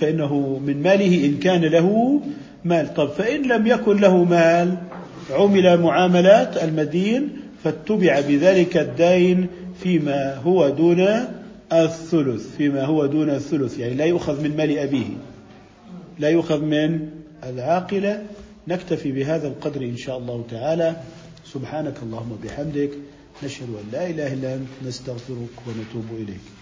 [0.00, 2.20] فإنه من ماله إن كان له
[2.64, 2.94] مال.
[2.94, 4.76] طب فإن لم يكن له مال
[5.30, 7.28] عمل معاملات المدين
[7.64, 9.46] فاتبع بذلك الدين
[9.82, 11.06] فيما هو دون
[11.72, 13.78] الثلث فيما هو دون الثلث.
[13.78, 15.06] يعني لا يؤخذ من مال أبيه
[16.18, 17.08] لا يؤخذ من
[17.42, 18.22] العاقلة.
[18.68, 20.96] نكتفي بهذا القدر إن شاء الله تعالى.
[21.52, 22.90] سبحانك اللهم وبحمدك
[23.44, 26.53] نشهد أن لا إله إلا أنت نستغفرك ونتوب إليك.